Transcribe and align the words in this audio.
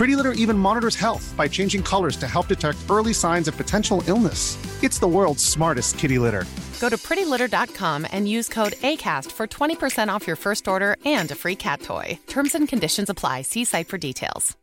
Pretty 0.00 0.16
Litter 0.16 0.32
even 0.32 0.56
monitors 0.56 0.96
health 0.96 1.34
by 1.36 1.46
changing 1.46 1.82
colors 1.82 2.16
to 2.16 2.26
help 2.26 2.48
detect 2.48 2.78
early 2.88 3.12
signs 3.12 3.48
of 3.48 3.56
potential 3.56 4.02
illness. 4.06 4.56
It's 4.82 4.98
the 4.98 5.06
world's 5.06 5.44
smartest 5.44 5.98
kitty 5.98 6.18
litter. 6.18 6.44
Go 6.80 6.88
to 6.88 6.96
prettylitter.com 6.96 8.06
and 8.10 8.26
use 8.26 8.48
code 8.48 8.72
ACAST 8.82 9.30
for 9.32 9.46
20% 9.46 10.08
off 10.08 10.26
your 10.26 10.36
first 10.36 10.68
order 10.68 10.96
and 11.04 11.30
a 11.30 11.34
free 11.34 11.54
cat 11.56 11.82
toy. 11.82 12.18
Terms 12.26 12.54
and 12.54 12.68
conditions 12.68 13.10
apply. 13.10 13.42
See 13.42 13.64
site 13.64 13.88
for 13.88 13.98
details. 13.98 14.56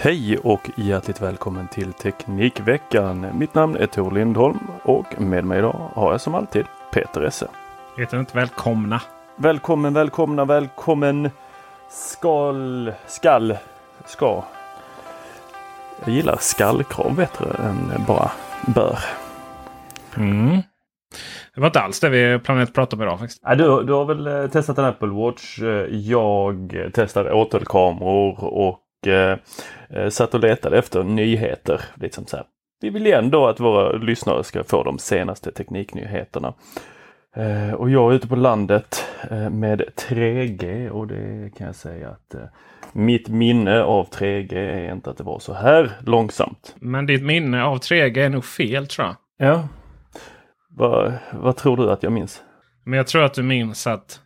Hej 0.00 0.38
och 0.38 0.70
hjärtligt 0.76 1.20
välkommen 1.20 1.68
till 1.68 1.92
Teknikveckan. 1.92 3.38
Mitt 3.38 3.54
namn 3.54 3.76
är 3.76 3.86
Tor 3.86 4.10
Lindholm 4.10 4.58
och 4.82 5.20
med 5.20 5.44
mig 5.44 5.58
idag 5.58 5.90
har 5.94 6.12
jag 6.12 6.20
som 6.20 6.34
alltid 6.34 6.64
Peter 6.92 7.22
Esse. 7.22 7.48
Heter 7.96 8.20
inte 8.20 8.36
välkomna? 8.36 9.00
Välkommen, 9.36 9.94
välkomna, 9.94 10.44
välkommen. 10.44 11.30
Skal, 11.94 12.92
skall, 13.06 13.56
ska. 14.06 14.44
Jag 16.04 16.14
gillar 16.14 16.36
skallkrav 16.40 17.14
bättre 17.16 17.46
än 17.64 18.04
bara 18.06 18.30
bör. 18.74 18.98
Mm. 20.16 20.56
Det 21.54 21.60
var 21.60 21.66
inte 21.66 21.80
alls 21.80 22.00
det 22.00 22.08
vi 22.08 22.38
planerade 22.38 22.68
att 22.68 22.74
prata 22.74 22.96
om 22.96 23.02
idag 23.02 23.18
faktiskt. 23.18 23.42
Ja, 23.44 23.54
du, 23.54 23.82
du 23.84 23.92
har 23.92 24.04
väl 24.04 24.26
eh, 24.26 24.46
testat 24.50 24.78
en 24.78 24.84
Apple 24.84 25.08
Watch. 25.08 25.58
Eh, 25.58 25.86
Jag 25.90 26.74
testade 26.94 27.32
åtelkameror 27.32 28.44
och 28.44 29.06
eh, 29.06 29.38
eh, 29.90 30.08
satt 30.08 30.34
och 30.34 30.40
letade 30.40 30.78
efter 30.78 31.02
nyheter. 31.02 31.80
Liksom 31.94 32.26
så 32.26 32.36
här. 32.36 32.46
Vi 32.80 32.90
vill 32.90 33.06
ändå 33.06 33.46
att 33.46 33.60
våra 33.60 33.92
lyssnare 33.92 34.44
ska 34.44 34.64
få 34.64 34.82
de 34.82 34.98
senaste 34.98 35.52
tekniknyheterna. 35.52 36.54
Eh, 37.36 37.74
och 37.74 37.90
jag 37.90 38.10
är 38.10 38.16
ute 38.16 38.28
på 38.28 38.36
landet 38.36 39.04
eh, 39.30 39.50
med 39.50 39.82
3G 39.96 40.88
och 40.88 41.06
det 41.06 41.50
kan 41.56 41.66
jag 41.66 41.76
säga 41.76 42.08
att 42.10 42.34
eh, 42.34 42.40
mitt 42.92 43.28
minne 43.28 43.82
av 43.82 44.10
3G 44.10 44.54
är 44.54 44.92
inte 44.92 45.10
att 45.10 45.16
det 45.16 45.24
var 45.24 45.38
så 45.38 45.52
här 45.52 45.92
långsamt. 46.00 46.74
Men 46.80 47.06
ditt 47.06 47.22
minne 47.22 47.64
av 47.64 47.78
3G 47.78 48.18
är 48.18 48.28
nog 48.28 48.44
fel 48.44 48.86
tror 48.86 49.06
jag. 49.06 49.16
Ja. 49.48 49.68
Vad, 50.70 51.12
vad 51.32 51.56
tror 51.56 51.76
du 51.76 51.90
att 51.90 52.02
jag 52.02 52.12
minns? 52.12 52.42
Men 52.84 52.96
jag 52.96 53.06
tror 53.06 53.22
att 53.24 53.34
du 53.34 53.42
minns 53.42 53.86
att 53.86 54.20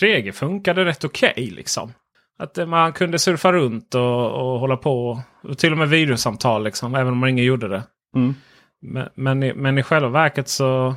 3G 0.00 0.32
funkade 0.32 0.84
rätt 0.84 1.04
okej 1.04 1.50
liksom. 1.56 1.92
Att 2.38 2.68
man 2.68 2.92
kunde 2.92 3.18
surfa 3.18 3.52
runt 3.52 3.94
och, 3.94 4.30
och 4.30 4.60
hålla 4.60 4.76
på. 4.76 5.20
Och 5.42 5.58
till 5.58 5.72
och 5.72 5.78
med 5.78 5.88
videosamtal 5.88 6.64
liksom. 6.64 6.94
Även 6.94 7.12
om 7.12 7.26
ingen 7.26 7.44
gjorde 7.44 7.68
det. 7.68 7.82
Mm. 8.16 8.34
Men, 8.80 9.08
men, 9.14 9.38
men 9.38 9.78
i 9.78 9.82
själva 9.82 10.08
verket 10.08 10.48
så 10.48 10.94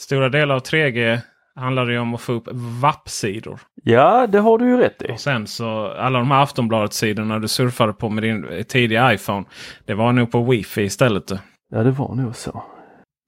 stora 0.00 0.28
delar 0.28 0.54
av 0.54 0.62
3G 0.62 1.18
handlar 1.54 1.86
det 1.86 1.92
ju 1.92 1.98
om 1.98 2.14
att 2.14 2.20
få 2.20 2.32
upp 2.32 2.48
WAP-sidor. 2.52 3.60
Ja, 3.82 4.26
det 4.26 4.38
har 4.38 4.58
du 4.58 4.68
ju 4.68 4.76
rätt 4.76 5.02
i. 5.02 5.12
Och 5.12 5.20
sen 5.20 5.46
så 5.46 5.86
alla 5.88 6.18
de 6.18 6.30
här 6.30 6.42
Aftonbladet-sidorna 6.42 7.38
du 7.38 7.48
surfade 7.48 7.92
på 7.92 8.08
med 8.08 8.22
din 8.22 8.64
tidiga 8.68 9.14
iPhone. 9.14 9.46
Det 9.84 9.94
var 9.94 10.12
nog 10.12 10.30
på 10.30 10.52
Wi-Fi 10.52 10.80
istället. 10.82 11.26
du. 11.26 11.38
Ja, 11.70 11.82
det 11.82 11.90
var 11.90 12.14
nog 12.14 12.36
så. 12.36 12.64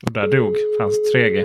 Och 0.07 0.13
där 0.13 0.29
dog 0.29 0.55
fanns 0.81 0.95
3G. 1.15 1.45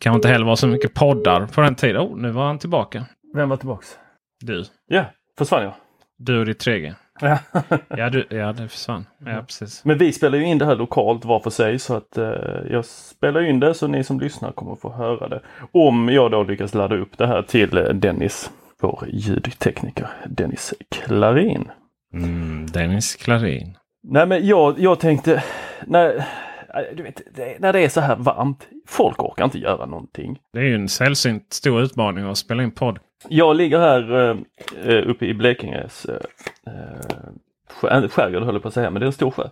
Kanske 0.00 0.16
inte 0.16 0.28
heller 0.28 0.46
var 0.46 0.56
så 0.56 0.66
mycket 0.66 0.94
poddar 0.94 1.46
på 1.46 1.60
den 1.60 1.74
tiden. 1.74 2.02
Oh, 2.02 2.16
nu 2.16 2.30
var 2.30 2.46
han 2.46 2.58
tillbaka. 2.58 3.04
Vem 3.34 3.48
var 3.48 3.56
tillbaks? 3.56 3.98
Du. 4.40 4.64
Ja, 4.86 5.04
försvann 5.38 5.62
jag. 5.62 5.74
Du 6.18 6.38
och 6.38 6.46
ditt 6.46 6.66
3G. 6.66 6.94
Ja. 7.20 7.38
Ja, 7.88 8.10
du, 8.10 8.26
ja 8.30 8.52
det 8.52 8.68
försvann. 8.68 9.06
Ja, 9.26 9.42
precis. 9.46 9.84
Men 9.84 9.98
vi 9.98 10.12
spelar 10.12 10.38
ju 10.38 10.44
in 10.44 10.58
det 10.58 10.66
här 10.66 10.76
lokalt 10.76 11.24
var 11.24 11.40
för 11.40 11.50
sig 11.50 11.78
så 11.78 11.96
att 11.96 12.18
eh, 12.18 12.24
jag 12.70 12.84
spelar 12.84 13.42
in 13.42 13.60
det 13.60 13.74
så 13.74 13.86
ni 13.86 14.04
som 14.04 14.20
lyssnar 14.20 14.52
kommer 14.52 14.76
få 14.76 14.92
höra 14.92 15.28
det. 15.28 15.40
Om 15.72 16.08
jag 16.08 16.30
då 16.30 16.42
lyckas 16.42 16.74
ladda 16.74 16.96
upp 16.96 17.18
det 17.18 17.26
här 17.26 17.42
till 17.42 17.78
eh, 17.78 17.84
Dennis, 17.84 18.50
vår 18.80 19.04
ljudtekniker 19.08 20.06
Dennis 20.26 20.74
Klarin. 20.90 21.70
Mm, 22.14 22.66
Dennis 22.66 23.16
Klarin. 23.16 23.76
Nej 24.02 24.26
men 24.26 24.46
jag, 24.46 24.78
jag 24.78 25.00
tänkte, 25.00 25.44
när, 25.86 26.24
du 26.94 27.02
vet, 27.02 27.20
det, 27.34 27.56
när 27.60 27.72
det 27.72 27.80
är 27.80 27.88
så 27.88 28.00
här 28.00 28.16
varmt, 28.16 28.68
folk 28.86 29.22
orkar 29.22 29.44
inte 29.44 29.58
göra 29.58 29.86
någonting. 29.86 30.38
Det 30.52 30.58
är 30.58 30.64
ju 30.64 30.74
en 30.74 30.88
sällsynt 30.88 31.52
stor 31.52 31.82
utmaning 31.82 32.24
att 32.24 32.38
spela 32.38 32.62
in 32.62 32.70
podd. 32.70 32.98
Jag 33.28 33.56
ligger 33.56 33.78
här 33.78 34.30
eh, 34.30 34.36
eh, 34.84 35.10
uppe 35.10 35.26
i 35.26 35.34
Blekinges 35.34 36.04
eh, 36.04 36.20
eh 36.66 38.08
skärgård 38.08 38.42
höll 38.42 38.54
jag 38.54 38.62
på 38.62 38.68
att 38.68 38.74
säga, 38.74 38.90
men 38.90 39.00
det 39.00 39.04
är 39.04 39.06
en 39.06 39.12
stor 39.12 39.30
sjö. 39.30 39.48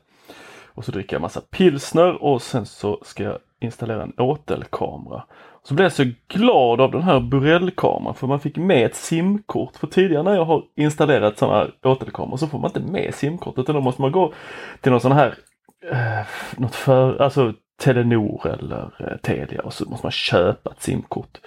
Och 0.75 0.85
så 0.85 0.93
dricker 0.93 1.17
jag 1.17 1.21
massa 1.21 1.41
pilsner 1.41 2.23
och 2.23 2.43
sen 2.43 2.67
så 2.67 2.99
ska 3.03 3.23
jag 3.23 3.39
installera 3.61 4.03
en 4.03 4.13
åtelkamera. 4.19 5.25
Så 5.63 5.75
blev 5.75 5.85
jag 5.85 5.93
så 5.93 6.05
glad 6.29 6.81
av 6.81 6.91
den 6.91 7.03
här 7.03 7.21
Burell-kameran 7.21 8.15
för 8.15 8.27
man 8.27 8.41
fick 8.41 8.57
med 8.57 8.87
ett 8.87 8.97
simkort. 8.97 9.77
För 9.77 9.87
tidigare 9.87 10.23
när 10.23 10.35
jag 10.35 10.45
har 10.45 10.63
installerat 10.77 11.39
sådana 11.39 11.59
här 11.59 11.73
åtelkameror 11.83 12.37
så 12.37 12.47
får 12.47 12.59
man 12.59 12.71
inte 12.71 12.93
med 12.93 13.15
simkort 13.15 13.59
utan 13.59 13.75
då 13.75 13.81
måste 13.81 14.03
man 14.03 14.13
gå 14.13 14.33
till 14.81 14.93
någon 14.93 15.01
sån 15.01 15.13
här 15.13 15.35
eh, 15.91 16.27
något 16.57 16.75
för, 16.75 17.23
alltså 17.23 17.53
Telenor 17.81 18.47
eller 18.47 18.91
eh, 18.99 19.17
Telia 19.17 19.63
och 19.63 19.73
så 19.73 19.89
måste 19.89 20.07
man 20.07 20.13
köpa 20.13 20.71
ett 20.71 20.83
simkort. 20.83 21.39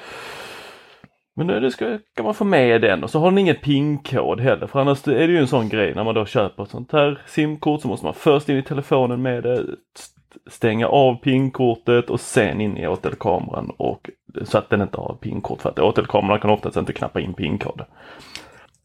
Men 1.36 1.48
nu 1.48 1.60
det 1.60 1.72
ska, 1.72 1.98
kan 2.16 2.26
man 2.26 2.34
få 2.34 2.44
med 2.44 2.82
den 2.82 3.04
och 3.04 3.10
så 3.10 3.20
har 3.20 3.32
den 3.32 3.38
ingen 3.38 3.56
PIN-kod 3.56 4.40
heller 4.40 4.68
för 4.68 4.80
annars 4.80 5.08
är 5.08 5.28
det 5.28 5.34
ju 5.34 5.38
en 5.38 5.48
sån 5.48 5.70
grej 5.70 5.96
när 5.96 6.04
man 6.04 6.16
då 6.16 6.26
köper 6.26 6.64
ett 6.64 6.70
sånt 6.70 6.92
här 6.92 7.22
simkort 7.26 7.82
så 7.82 7.88
måste 7.88 8.06
man 8.06 8.14
först 8.14 8.50
in 8.50 8.58
i 8.58 8.64
telefonen 8.64 9.22
med 9.22 9.44
det, 9.44 9.54
st- 9.96 10.50
stänga 10.50 10.88
av 10.88 11.16
PIN-kortet 11.16 12.10
och 12.10 12.20
sen 12.20 12.62
in 12.62 12.78
i 12.78 12.88
åtelkameran 12.88 13.72
och 13.78 14.10
så 14.44 14.58
att 14.58 14.70
den 14.70 14.82
inte 14.82 14.98
har 14.98 15.18
PIN-kort 15.22 15.62
för 15.62 15.70
att 15.70 15.80
åtelkameran 15.80 16.40
kan 16.40 16.50
oftast 16.52 16.78
inte 16.78 16.94
knappa 16.94 17.20
in 17.20 17.34
PIN-kod. 17.34 17.82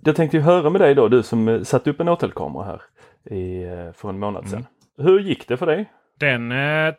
Jag 0.05 0.17
tänkte 0.17 0.37
ju 0.37 0.43
höra 0.43 0.71
med 0.71 0.81
dig 0.81 0.95
då, 0.95 1.09
du 1.09 1.23
som 1.23 1.49
eh, 1.49 1.63
satte 1.63 1.91
upp 1.91 2.01
en 2.01 2.09
åtelkamera 2.09 2.65
här 2.65 2.83
i, 3.37 3.63
eh, 3.65 3.93
för 3.93 4.09
en 4.09 4.19
månad 4.19 4.49
sedan. 4.49 4.67
Hur 4.99 5.21
gick 5.21 5.49
det 5.49 5.57
för 5.57 5.67
dig? 5.67 5.91
Den, 6.21 6.53
eh, 6.53 6.95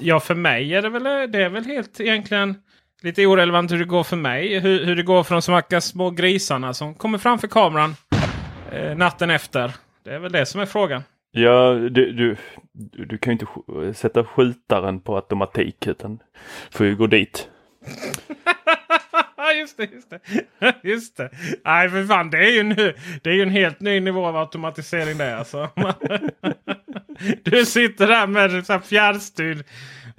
ja 0.00 0.20
för 0.20 0.34
mig 0.34 0.74
är 0.74 0.82
det 0.82 0.88
väl, 0.88 1.02
det 1.32 1.42
är 1.42 1.48
väl 1.48 1.64
helt 1.64 2.00
egentligen 2.00 2.54
lite 3.02 3.26
orelevant 3.26 3.72
hur 3.72 3.78
det 3.78 3.84
går 3.84 4.04
för 4.04 4.16
mig. 4.16 4.58
Hur, 4.58 4.84
hur 4.84 4.96
det 4.96 5.02
går 5.02 5.22
för 5.22 5.34
de 5.34 5.42
smackar 5.42 5.80
små 5.80 6.10
grisarna 6.10 6.74
som 6.74 6.94
kommer 6.94 7.18
framför 7.18 7.48
kameran 7.48 7.94
eh, 8.72 8.96
natten 8.96 9.30
efter. 9.30 9.72
Det 10.04 10.14
är 10.14 10.18
väl 10.18 10.32
det 10.32 10.46
som 10.46 10.60
är 10.60 10.66
frågan. 10.66 11.02
Ja, 11.30 11.72
du, 11.74 12.12
du, 12.12 12.36
du 13.06 13.18
kan 13.18 13.32
ju 13.32 13.38
inte 13.38 13.94
sätta 13.98 14.24
skjutaren 14.24 15.00
på 15.00 15.16
automatik 15.16 15.86
utan 15.86 16.18
får 16.70 16.86
ju 16.86 16.96
gå 16.96 17.06
dit. 17.06 17.48
just 19.60 19.76
det, 19.76 19.88
just 19.92 20.10
det. 20.10 20.20
just 20.88 21.16
det. 21.16 21.30
Nej, 21.64 21.88
för 21.88 22.04
fan. 22.04 22.30
Det 22.30 22.38
är 22.38 22.50
ju 22.50 22.60
en, 22.60 22.68
det 23.22 23.30
är 23.30 23.34
ju 23.34 23.42
en 23.42 23.50
helt 23.50 23.80
ny 23.80 24.00
nivå 24.00 24.26
av 24.26 24.36
automatisering 24.36 25.18
det 25.18 25.38
alltså. 25.38 25.70
du 27.42 27.66
sitter 27.66 28.06
där 28.06 28.26
med 28.26 28.66
så 28.66 28.72
här 28.72 28.80
fjärrstyrd. 28.80 29.64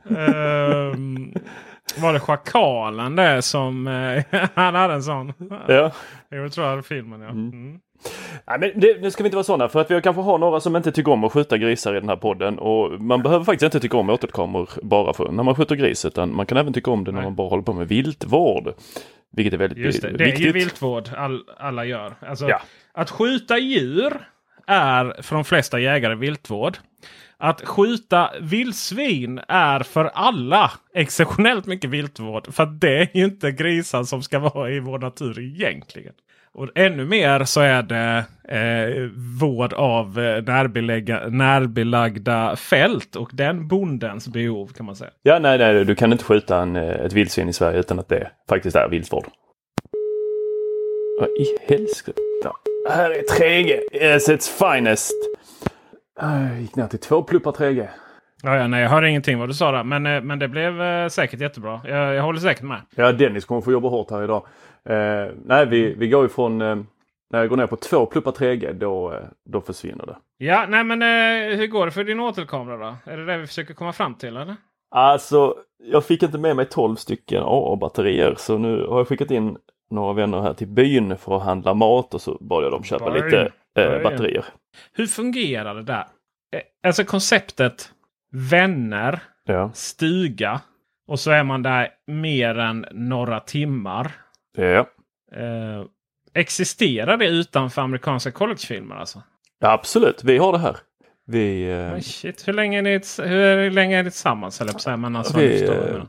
ehm, 0.09 1.33
Var 1.95 2.13
det 2.13 2.19
schakalen 2.19 3.15
det 3.15 3.41
som... 3.41 3.87
Eh, 3.87 4.23
han 4.53 4.75
hade 4.75 4.93
en 4.93 5.03
sån? 5.03 5.33
Ja. 5.67 5.91
Jag 6.29 6.51
tror 6.51 6.65
jag 6.65 6.71
hade 6.71 6.83
filmen 6.83 7.21
ja. 7.21 7.29
Mm. 7.29 7.79
Nej, 8.47 8.59
men 8.59 8.71
det, 8.75 9.01
nu 9.01 9.11
ska 9.11 9.23
vi 9.23 9.27
inte 9.27 9.35
vara 9.35 9.43
sådana 9.43 9.69
för 9.69 9.81
att 9.81 9.91
vi 9.91 10.01
kanske 10.01 10.21
har 10.21 10.37
några 10.37 10.59
som 10.59 10.75
inte 10.75 10.91
tycker 10.91 11.11
om 11.11 11.23
att 11.23 11.31
skjuta 11.33 11.57
grisar 11.57 11.95
i 11.95 11.99
den 11.99 12.09
här 12.09 12.15
podden. 12.15 12.59
Och 12.59 13.01
man 13.01 13.23
behöver 13.23 13.45
faktiskt 13.45 13.63
inte 13.63 13.79
tycka 13.79 13.97
om 13.97 14.09
åtelkameror 14.09 14.69
bara 14.81 15.13
för 15.13 15.31
när 15.31 15.43
man 15.43 15.55
skjuter 15.55 15.75
gris 15.75 16.05
utan 16.05 16.35
man 16.35 16.45
kan 16.45 16.57
även 16.57 16.73
tycka 16.73 16.91
om 16.91 17.03
det 17.03 17.11
när 17.11 17.19
Nej. 17.19 17.25
man 17.25 17.35
bara 17.35 17.49
håller 17.49 17.63
på 17.63 17.73
med 17.73 17.87
viltvård. 17.87 18.73
Vilket 19.31 19.53
är 19.53 19.57
väldigt 19.57 19.77
Just 19.77 20.01
det, 20.01 20.11
det 20.11 20.23
viktigt. 20.23 20.41
är 20.41 20.45
ju 20.45 20.51
viltvård 20.51 21.09
all, 21.17 21.43
alla 21.57 21.85
gör. 21.85 22.15
Alltså, 22.19 22.49
Ja. 22.49 22.61
Att 22.93 23.09
skjuta 23.09 23.57
djur 23.57 24.13
är 24.67 25.21
för 25.21 25.35
de 25.35 25.45
flesta 25.45 25.79
jägare 25.79 26.15
viltvård. 26.15 26.77
Att 27.39 27.61
skjuta 27.61 28.31
vildsvin 28.41 29.39
är 29.47 29.79
för 29.79 30.05
alla 30.05 30.71
exceptionellt 30.93 31.65
mycket 31.65 31.89
viltvård. 31.89 32.53
För 32.53 32.65
det 32.65 33.01
är 33.01 33.09
ju 33.13 33.25
inte 33.25 33.51
grisar 33.51 34.03
som 34.03 34.23
ska 34.23 34.39
vara 34.39 34.71
i 34.71 34.79
vår 34.79 34.99
natur 34.99 35.39
egentligen. 35.39 36.13
Och 36.53 36.69
ännu 36.75 37.05
mer 37.05 37.43
så 37.43 37.61
är 37.61 37.83
det 37.83 38.25
eh, 38.49 39.09
vård 39.41 39.73
av 39.73 40.19
eh, 40.19 40.43
närbelägga, 40.43 41.27
närbelagda 41.29 42.55
fält 42.55 43.15
och 43.15 43.29
den 43.33 43.67
bondens 43.67 44.27
behov 44.27 44.67
kan 44.67 44.85
man 44.85 44.95
säga. 44.95 45.11
Ja, 45.23 45.39
nej, 45.39 45.57
nej, 45.57 45.85
du 45.85 45.95
kan 45.95 46.11
inte 46.11 46.23
skjuta 46.23 46.61
en, 46.61 46.75
eh, 46.75 46.89
ett 46.89 47.13
vildsvin 47.13 47.49
i 47.49 47.53
Sverige 47.53 47.79
utan 47.79 47.99
att 47.99 48.09
det 48.09 48.31
faktiskt 48.49 48.75
är 48.75 48.89
viltvård. 48.89 49.25
Vad 51.19 51.29
i 51.29 51.57
helskotta? 51.67 52.51
Här 52.89 53.11
är 53.11 53.23
3G. 53.39 53.79
It's 53.93 54.31
eh, 54.31 54.73
finest. 54.73 55.37
Jag 56.19 56.61
gick 56.61 56.75
ner 56.75 56.87
till 56.87 56.99
två 56.99 57.23
pluppar 57.23 57.51
3G. 57.51 57.87
Ja, 58.43 58.55
ja, 58.55 58.67
nej, 58.67 58.81
jag 58.81 58.89
hör 58.89 59.03
ingenting 59.03 59.39
vad 59.39 59.49
du 59.49 59.53
sa 59.53 59.71
där. 59.71 59.83
Men, 59.83 60.05
eh, 60.05 60.21
men 60.21 60.39
det 60.39 60.47
blev 60.47 60.81
eh, 60.81 61.07
säkert 61.07 61.39
jättebra. 61.41 61.81
Jag, 61.85 62.15
jag 62.15 62.23
håller 62.23 62.39
säkert 62.39 62.63
med. 62.63 62.81
Ja, 62.95 63.11
Dennis 63.11 63.45
kommer 63.45 63.61
få 63.61 63.71
jobba 63.71 63.89
hårt 63.89 64.11
här 64.11 64.23
idag. 64.23 64.45
Eh, 64.89 65.33
nej, 65.45 65.65
vi, 65.65 65.93
vi 65.93 66.09
går 66.09 66.25
ifrån... 66.25 66.61
Eh, 66.61 66.75
när 67.29 67.39
jag 67.39 67.49
går 67.49 67.57
ner 67.57 67.67
på 67.67 67.75
två 67.75 68.05
pluppar 68.05 68.31
3G 68.31 68.73
då, 68.73 69.13
eh, 69.13 69.19
då 69.45 69.61
försvinner 69.61 70.05
det. 70.05 70.17
Ja, 70.37 70.65
nej 70.69 70.83
men 70.83 71.01
eh, 71.01 71.57
hur 71.57 71.67
går 71.67 71.85
det 71.85 71.91
för 71.91 72.03
din 72.03 72.19
återkamera 72.19 72.77
då? 72.77 73.11
Är 73.11 73.17
det 73.17 73.25
det 73.25 73.37
vi 73.37 73.47
försöker 73.47 73.73
komma 73.73 73.93
fram 73.93 74.15
till 74.15 74.37
eller? 74.37 74.55
Alltså, 74.91 75.55
jag 75.83 76.05
fick 76.05 76.23
inte 76.23 76.37
med 76.37 76.55
mig 76.55 76.65
12 76.65 76.95
stycken 76.95 77.43
AA-batterier 77.43 78.35
så 78.37 78.57
nu 78.57 78.85
har 78.87 78.97
jag 78.97 79.07
skickat 79.07 79.31
in 79.31 79.57
några 79.89 80.13
vänner 80.13 80.41
här 80.41 80.53
till 80.53 80.67
byn 80.67 81.17
för 81.17 81.37
att 81.37 81.43
handla 81.43 81.73
mat 81.73 82.13
och 82.13 82.21
så 82.21 82.37
bad 82.41 82.63
jag 82.63 82.71
dem 82.71 82.83
köpa 82.83 83.11
Byn, 83.11 83.23
lite 83.23 83.51
eh, 83.77 84.01
batterier. 84.03 84.45
Hur 84.93 85.07
fungerar 85.07 85.75
det 85.75 85.83
där? 85.83 86.05
Eh, 86.55 86.61
Alltså 86.87 87.03
konceptet 87.03 87.91
vänner, 88.31 89.19
Ja. 89.45 89.71
stuga 89.73 90.61
och 91.07 91.19
så 91.19 91.31
är 91.31 91.43
man 91.43 91.63
där 91.63 91.89
mer 92.07 92.57
än 92.59 92.85
några 92.91 93.39
timmar. 93.39 94.11
Ja. 94.57 94.87
Eh, 95.35 95.83
existerar 96.33 97.17
det 97.17 97.27
utanför 97.27 97.81
amerikanska 97.81 98.31
collegefilmer 98.31 98.95
alltså? 98.95 99.23
ja, 99.59 99.71
absolut. 99.71 100.23
Vi 100.23 100.37
har 100.37 100.51
det 100.51 100.57
här. 100.59 100.77
Vi, 101.29 101.71
eh, 101.71 101.99
shit, 101.99 102.47
hur 102.47 102.53
länge 102.53 102.77
är 102.77 102.81
ni, 102.81 103.01
hur 103.29 103.71
länge 103.71 103.99
är 103.99 104.03
ni 104.03 104.11
tillsammans? 104.11 104.61
Eller 104.61 104.73
på 104.73 104.79
så 104.79 104.89
här, 104.89 104.97
men 104.97 105.15
alltså, 105.15 105.37
vi 105.39 105.63
eh, 105.67 106.03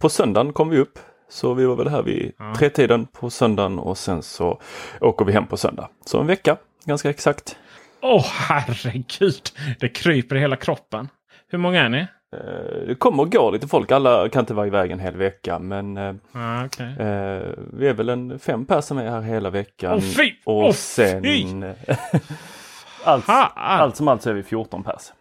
på 0.00 0.08
söndagen 0.08 0.52
kom 0.52 0.68
vi 0.68 0.78
upp. 0.78 0.98
Så 1.30 1.54
vi 1.54 1.64
var 1.66 1.76
väl 1.76 1.88
här 1.88 2.02
vid 2.02 2.32
Ja. 2.38 2.54
tretiden 2.58 3.06
på 3.06 3.30
söndagen 3.30 3.78
och 3.78 3.98
sen 3.98 4.22
så 4.22 4.60
åker 5.00 5.24
vi 5.24 5.32
hem 5.32 5.46
på 5.46 5.56
söndag. 5.56 5.88
Så 6.06 6.20
en 6.20 6.26
vecka, 6.26 6.56
ganska 6.84 7.10
exakt. 7.10 7.56
Åh 8.00 8.26
herregud! 8.26 9.42
Det 9.80 9.88
kryper 9.88 10.36
i 10.36 10.40
hela 10.40 10.56
kroppen. 10.56 11.08
Hur 11.48 11.58
många 11.58 11.84
är 11.84 11.88
ni? 11.88 11.98
Eh, 12.36 12.86
Det 12.86 12.94
kommer 12.98 13.22
och 13.22 13.32
går 13.32 13.52
lite 13.52 13.68
folk. 13.68 13.92
Alla 13.92 14.28
kan 14.28 14.40
inte 14.40 14.54
vara 14.54 14.66
iväg 14.66 14.90
en 14.90 14.98
hel 15.00 15.16
vecka 15.16 15.58
men 15.58 15.96
eh, 15.96 16.14
Ah, 16.32 16.64
okej. 16.64 16.86
eh, 16.86 17.42
vi 17.72 17.88
är 17.88 17.92
väl 17.94 18.08
en 18.08 18.38
fem 18.38 18.64
personer 18.66 18.80
som 18.80 18.98
är 18.98 19.10
här 19.10 19.20
hela 19.20 19.50
veckan. 19.50 20.00
Fy! 20.00 20.32
och 20.44 20.64
Åh, 20.64 20.72
sen... 20.72 21.64
allt, 23.04 23.24
allt 23.54 23.96
som 23.96 24.08
allt 24.08 24.22
så 24.22 24.30
är 24.30 24.34
vi 24.34 24.42
14 24.42 24.82
pers. 24.82 25.12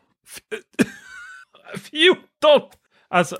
14! 1.91 2.61
Alltså, 3.09 3.37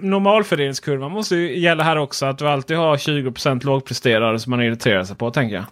normalfördelningskurvan 0.00 1.12
måste 1.12 1.36
ju 1.36 1.58
gälla 1.58 1.84
här 1.84 1.98
också. 1.98 2.26
Att 2.26 2.38
du 2.38 2.48
alltid 2.48 2.76
har 2.76 2.96
20% 2.96 3.66
lågpresterare 3.66 4.38
som 4.38 4.50
man 4.50 4.62
irriterar 4.62 5.04
sig 5.04 5.16
på, 5.16 5.30
tänker 5.30 5.56
jag. 5.56 5.64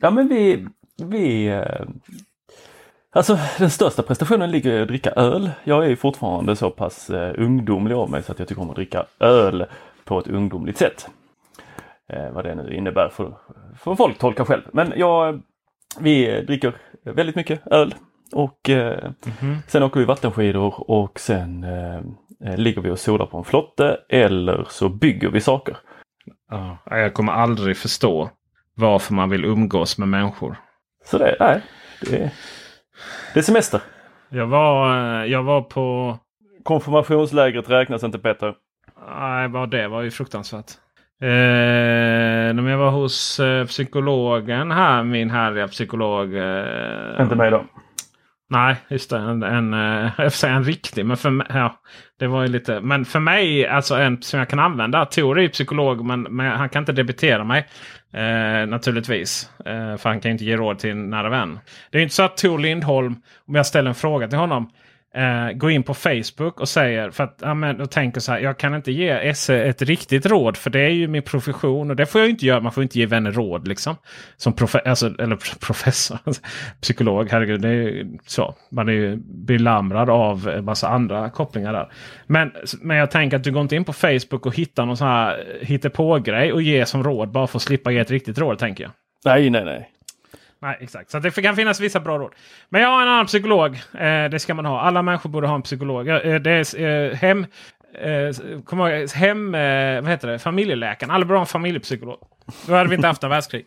Ja 0.00 0.10
men 0.10 0.28
vi... 0.28 0.66
vi 1.02 1.46
eh, 1.46 1.86
alltså 3.12 3.38
den 3.58 3.70
största 3.70 4.02
prestationen 4.02 4.50
ligger 4.50 4.72
i 4.72 4.82
att 4.82 4.88
dricka 4.88 5.10
öl. 5.10 5.50
Jag 5.64 5.84
är 5.84 5.88
ju 5.88 5.96
fortfarande 5.96 6.56
så 6.56 6.70
pass 6.70 7.10
eh, 7.10 7.34
ungdomlig 7.38 7.94
av 7.94 8.10
mig 8.10 8.22
så 8.22 8.32
att 8.32 8.38
jag 8.38 8.48
tycker 8.48 8.62
om 8.62 8.70
att 8.70 8.76
dricka 8.76 9.04
öl 9.20 9.66
på 10.04 10.18
ett 10.18 10.28
ungdomligt 10.28 10.78
sätt. 10.78 11.08
Eh, 12.12 12.30
vad 12.30 12.44
det 12.44 12.54
nu 12.54 12.74
innebär 12.74 13.08
får, 13.08 13.38
får 13.78 13.96
folk 13.96 14.18
tolka 14.18 14.44
själv. 14.44 14.62
Men 14.72 14.92
jag, 14.96 15.42
vi 16.00 16.42
dricker 16.42 16.76
väldigt 17.04 17.36
mycket 17.36 17.66
öl. 17.66 17.94
Och 18.32 18.70
eh, 18.70 19.10
sen 19.66 19.82
åker 19.82 20.00
vi 20.00 20.06
vattenskidor 20.06 20.90
och 20.90 21.20
sen 21.20 21.64
eh, 21.64 22.00
ligger 22.56 22.82
vi 22.82 22.90
och 22.90 22.98
solar 22.98 23.26
på 23.26 23.38
en 23.38 23.44
flotte 23.44 23.98
eller 24.08 24.66
så 24.68 24.88
bygger 24.88 25.28
vi 25.28 25.40
saker. 25.40 25.76
Ja, 26.50 26.78
jag 26.84 27.14
kommer 27.14 27.32
aldrig 27.32 27.76
förstå 27.76 28.30
varför 28.74 29.14
man 29.14 29.30
vill 29.30 29.44
umgås 29.44 29.98
med 29.98 30.08
människor. 30.08 30.56
Så 31.04 31.18
det, 31.18 31.36
nej, 31.40 31.60
det, 32.00 32.16
är- 32.16 32.30
det 33.34 33.40
är 33.40 33.42
semester. 33.42 33.80
Jag 34.28 34.46
var, 34.46 34.96
eh, 35.20 35.26
jag 35.30 35.42
var 35.42 35.60
på... 35.62 36.18
Konfirmationslägret 36.64 37.70
räknas 37.70 38.04
inte 38.04 38.18
Peter. 38.18 38.54
Nej, 39.18 39.48
bara 39.48 39.66
det 39.66 39.88
var 39.88 40.02
ju 40.02 40.10
fruktansvärt. 40.10 40.70
Eh, 41.22 41.28
jag 42.70 42.78
var 42.78 42.90
hos 42.90 43.40
eh, 43.40 43.66
psykologen 43.66 44.70
här, 44.70 45.02
min 45.02 45.30
härliga 45.30 45.68
psykolog. 45.68 46.34
Eh, 46.34 47.20
Inte 47.22 47.36
mig 47.36 47.50
då. 47.50 47.64
Nej, 48.52 48.76
just 48.88 49.10
det. 49.10 49.18
En, 49.18 49.42
en, 49.42 49.74
eh, 49.74 50.10
jag 50.18 50.32
säga 50.32 50.52
en 50.54 50.64
riktig. 50.64 51.06
Men 51.06 51.16
för, 51.16 51.30
mig- 51.30 51.46
ja, 51.50 51.80
det 52.18 52.26
var 52.26 52.42
ju 52.42 52.48
lite, 52.48 52.80
men 52.80 53.04
för 53.04 53.20
mig, 53.20 53.66
alltså 53.66 53.94
en 53.94 54.22
som 54.22 54.38
jag 54.38 54.48
kan 54.48 54.58
använda. 54.58 55.04
Tor 55.06 55.38
är 55.38 55.42
ju 55.42 55.48
psykolog 55.48 56.04
men, 56.04 56.22
men 56.22 56.52
han 56.52 56.68
kan 56.68 56.82
inte 56.82 56.92
debitera 56.92 57.44
mig. 57.44 57.68
Eh, 58.12 58.66
naturligtvis. 58.68 59.50
Eh, 59.66 59.96
för 59.96 60.08
han 60.08 60.20
kan 60.20 60.30
inte 60.30 60.44
ge 60.44 60.56
råd 60.56 60.78
till 60.78 60.90
en 60.90 61.10
nära 61.10 61.28
vän. 61.28 61.58
Det 61.90 61.98
är 61.98 62.02
inte 62.02 62.14
så 62.14 62.22
att 62.22 62.36
Tor 62.36 62.58
Lindholm, 62.58 63.14
om 63.48 63.54
jag 63.54 63.66
ställer 63.66 63.88
en 63.88 63.94
fråga 63.94 64.28
till 64.28 64.38
honom. 64.38 64.70
Eh, 65.14 65.52
går 65.52 65.70
in 65.70 65.82
på 65.82 65.94
Facebook 65.94 66.60
och 66.60 66.68
säger 66.68 67.10
för 67.10 67.24
att 67.24 67.38
ja, 67.42 67.54
men, 67.54 67.80
och 67.80 67.90
tänker 67.90 68.20
så 68.20 68.32
här. 68.32 68.40
Jag 68.40 68.58
kan 68.58 68.74
inte 68.74 68.92
ge 68.92 69.08
Esse 69.10 69.64
ett 69.64 69.82
riktigt 69.82 70.26
råd 70.26 70.56
för 70.56 70.70
det 70.70 70.80
är 70.80 70.88
ju 70.88 71.08
min 71.08 71.22
profession 71.22 71.90
och 71.90 71.96
det 71.96 72.06
får 72.06 72.20
jag 72.20 72.30
inte 72.30 72.46
göra. 72.46 72.60
Man 72.60 72.72
får 72.72 72.82
inte 72.82 72.98
ge 72.98 73.06
vänner 73.06 73.32
råd 73.32 73.68
liksom. 73.68 73.96
Som 74.36 74.52
profe 74.52 74.78
alltså, 74.78 75.14
eller 75.18 75.36
professor, 75.66 76.18
psykolog. 76.80 77.28
Herregud, 77.30 77.60
det 77.60 77.68
är 77.68 77.72
ju 77.72 78.18
så. 78.26 78.54
Man 78.70 78.88
är 78.88 78.92
ju 78.92 79.16
belamrad 79.26 80.10
av 80.10 80.48
en 80.48 80.64
massa 80.64 80.88
andra 80.88 81.30
kopplingar 81.30 81.72
där. 81.72 81.92
Men, 82.26 82.52
men 82.80 82.96
jag 82.96 83.10
tänker 83.10 83.36
att 83.36 83.44
du 83.44 83.52
går 83.52 83.62
inte 83.62 83.76
in 83.76 83.84
på 83.84 83.92
Facebook 83.92 84.46
och 84.46 84.56
hittar 84.56 84.86
någon 84.86 84.96
sån 84.96 85.08
här 85.08 85.44
hittepå-grej 85.60 86.52
och 86.52 86.62
ger 86.62 86.84
som 86.84 87.04
råd 87.04 87.32
bara 87.32 87.46
för 87.46 87.58
att 87.58 87.62
slippa 87.62 87.90
ge 87.90 87.98
ett 87.98 88.10
riktigt 88.10 88.38
råd 88.38 88.58
tänker 88.58 88.84
jag. 88.84 88.92
Nej, 89.24 89.50
nej, 89.50 89.64
nej. 89.64 89.91
Nej, 90.62 90.76
exakt. 90.80 91.10
Så 91.10 91.18
det 91.18 91.42
kan 91.42 91.56
finnas 91.56 91.80
vissa 91.80 92.00
bra 92.00 92.18
råd. 92.18 92.32
Men 92.68 92.82
jag 92.82 92.88
har 92.88 93.02
en 93.02 93.08
annan 93.08 93.26
psykolog. 93.26 93.74
Eh, 93.74 94.24
det 94.30 94.38
ska 94.40 94.54
man 94.54 94.64
ha. 94.64 94.80
Alla 94.80 95.02
människor 95.02 95.30
borde 95.30 95.46
ha 95.46 95.54
en 95.54 95.62
psykolog. 95.62 96.08
Eh, 96.08 96.34
det 96.34 96.50
är 96.50 96.80
eh, 96.80 97.14
hem... 97.14 97.46
Eh, 98.02 98.60
kom 98.64 98.80
ihåg, 98.80 98.90
eh, 98.90 99.08
hem... 99.14 99.54
Eh, 99.54 100.00
vad 100.00 100.10
heter 100.10 100.28
det? 100.28 100.38
Familjeläkaren. 100.38 101.10
Alla 101.10 101.24
borde 101.24 101.38
ha 101.38 101.42
en 101.42 101.46
familjepsykolog. 101.46 102.18
Då 102.66 102.74
hade 102.74 102.88
vi 102.88 102.94
inte 102.94 103.06
haft 103.06 103.22
en 103.22 103.30
världskrig. 103.30 103.66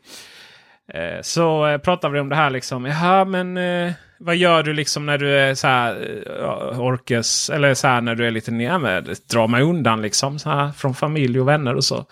Eh, 0.93 1.21
så 1.21 1.67
eh, 1.67 1.77
pratade 1.77 2.13
vi 2.13 2.19
om 2.19 2.29
det 2.29 2.35
här 2.35 2.49
liksom. 2.49 2.85
Ja, 2.85 3.25
men 3.25 3.57
eh, 3.57 3.91
vad 4.19 4.35
gör 4.35 4.63
du 4.63 4.73
liksom 4.73 5.05
när 5.05 5.17
du 5.17 5.37
är 5.37 5.53
så 5.55 5.67
här 5.67 6.21
eh, 6.71 6.81
orkes 6.81 7.49
eller 7.49 7.73
så 7.73 7.87
här 7.87 8.01
när 8.01 8.15
du 8.15 8.27
är 8.27 8.31
lite 8.31 8.51
ner 8.51 8.77
med 8.77 9.17
dra 9.31 9.47
mig 9.47 9.63
undan 9.63 10.01
liksom 10.01 10.39
så 10.39 10.49
här 10.49 10.71
från 10.71 10.95
familj 10.95 11.39
och 11.39 11.47
vänner 11.47 11.75
och 11.75 11.83
så. 11.83 12.05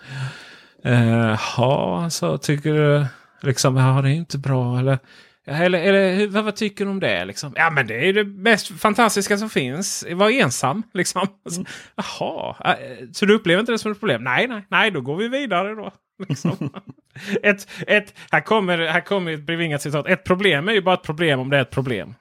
Eh, 0.84 1.36
Jaha, 1.56 2.10
så 2.10 2.38
tycker 2.38 2.74
du 2.74 3.06
liksom, 3.44 3.76
ja 3.76 4.02
det 4.02 4.08
är 4.08 4.14
inte 4.14 4.38
bra 4.38 4.78
eller 4.78 4.98
Eller, 5.46 5.78
eller 5.78 6.26
vad, 6.26 6.44
vad 6.44 6.56
tycker 6.56 6.84
du 6.84 6.90
om 6.90 7.00
det? 7.00 7.24
Liksom? 7.24 7.52
Ja 7.56 7.70
men 7.70 7.86
det 7.86 8.08
är 8.08 8.12
det 8.12 8.24
mest 8.24 8.80
fantastiska 8.80 9.38
som 9.38 9.50
finns. 9.50 10.06
Var 10.10 10.30
ensam 10.30 10.82
liksom. 10.94 11.28
Alltså, 11.44 11.64
Jaha, 11.96 12.76
så 13.12 13.26
du 13.26 13.34
upplever 13.34 13.60
inte 13.60 13.72
det 13.72 13.78
som 13.78 13.92
ett 13.92 14.00
problem? 14.00 14.24
Nej, 14.24 14.48
nej, 14.48 14.66
nej, 14.68 14.90
då 14.90 15.00
går 15.00 15.16
vi 15.16 15.28
vidare 15.28 15.74
då. 15.74 15.92
Liksom. 16.28 16.70
ett, 17.42 17.68
ett, 17.86 18.14
här 18.30 18.40
kommer, 18.40 18.78
här 18.78 19.00
kommer 19.00 19.32
ett 19.32 19.42
bevingat 19.42 19.82
citat. 19.82 20.06
Ett 20.06 20.24
problem 20.24 20.68
är 20.68 20.72
ju 20.72 20.82
bara 20.82 20.94
ett 20.94 21.02
problem 21.02 21.40
om 21.40 21.50
det 21.50 21.56
är 21.56 21.62
ett 21.62 21.70
problem. 21.70 22.14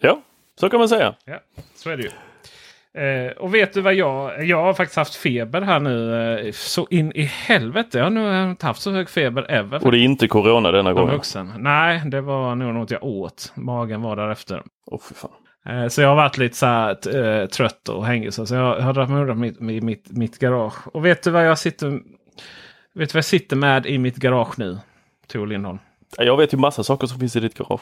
Ja, 0.00 0.22
så 0.60 0.70
kan 0.70 0.78
man 0.78 0.88
säga. 0.88 1.14
Ja, 1.24 1.40
så 1.74 1.90
är 1.90 1.96
det 1.96 2.02
ju. 2.02 2.10
Eh, 2.98 3.32
och 3.32 3.54
vet 3.54 3.72
du 3.72 3.80
vad 3.80 3.94
jag... 3.94 4.44
Jag 4.44 4.62
har 4.62 4.74
faktiskt 4.74 4.96
haft 4.96 5.14
feber 5.14 5.60
här 5.60 5.80
nu. 5.80 6.14
Eh, 6.38 6.52
så 6.52 6.86
in 6.90 7.12
i 7.12 7.22
helvete. 7.22 7.98
Jag 7.98 8.04
har 8.04 8.10
nog 8.10 8.50
inte 8.50 8.66
haft 8.66 8.82
så 8.82 8.90
hög 8.90 9.08
feber 9.08 9.50
ever. 9.50 9.84
Och 9.84 9.92
det 9.92 9.98
är 9.98 10.04
inte 10.04 10.28
corona 10.28 10.70
denna 10.70 10.92
gången. 10.92 11.14
vuxen. 11.14 11.52
Nej, 11.58 12.02
det 12.04 12.20
var 12.20 12.54
nog 12.54 12.74
något 12.74 12.90
jag 12.90 13.04
åt. 13.04 13.52
Magen 13.54 14.02
var 14.02 14.16
därefter. 14.16 14.62
Åh 14.86 15.00
fy 15.08 15.14
fan. 15.14 15.30
Eh, 15.68 15.88
så 15.88 16.02
jag 16.02 16.08
har 16.08 16.16
varit 16.16 16.38
lite 16.38 16.56
så 16.56 16.66
här, 16.66 17.16
eh, 17.16 17.46
trött 17.46 17.88
och 17.88 18.06
hängig. 18.06 18.32
Så 18.32 18.54
jag 18.54 18.80
har 18.80 18.92
dragit 18.92 19.10
mig 19.10 19.20
undan 19.20 19.40
mitt, 19.40 19.60
mitt, 19.60 19.82
mitt, 19.82 20.10
mitt 20.10 20.38
garage. 20.38 20.88
Och 20.96 21.04
vet 21.04 21.22
du 21.22 21.30
vad 21.30 21.46
jag 21.46 21.58
sitter 21.58 22.00
Vet 22.94 23.08
du 23.08 23.12
vad 23.12 23.18
jag 23.18 23.24
sitter 23.24 23.56
med 23.56 23.86
i 23.86 23.98
mitt 23.98 24.16
garage 24.16 24.58
nu? 24.58 24.78
Tor 25.26 25.46
Lindholm. 25.46 25.78
Jag 26.18 26.36
vet 26.36 26.52
ju 26.54 26.56
massa 26.58 26.84
saker 26.84 27.06
som 27.06 27.18
finns 27.20 27.36
i 27.36 27.40
ditt 27.40 27.54
garage. 27.58 27.80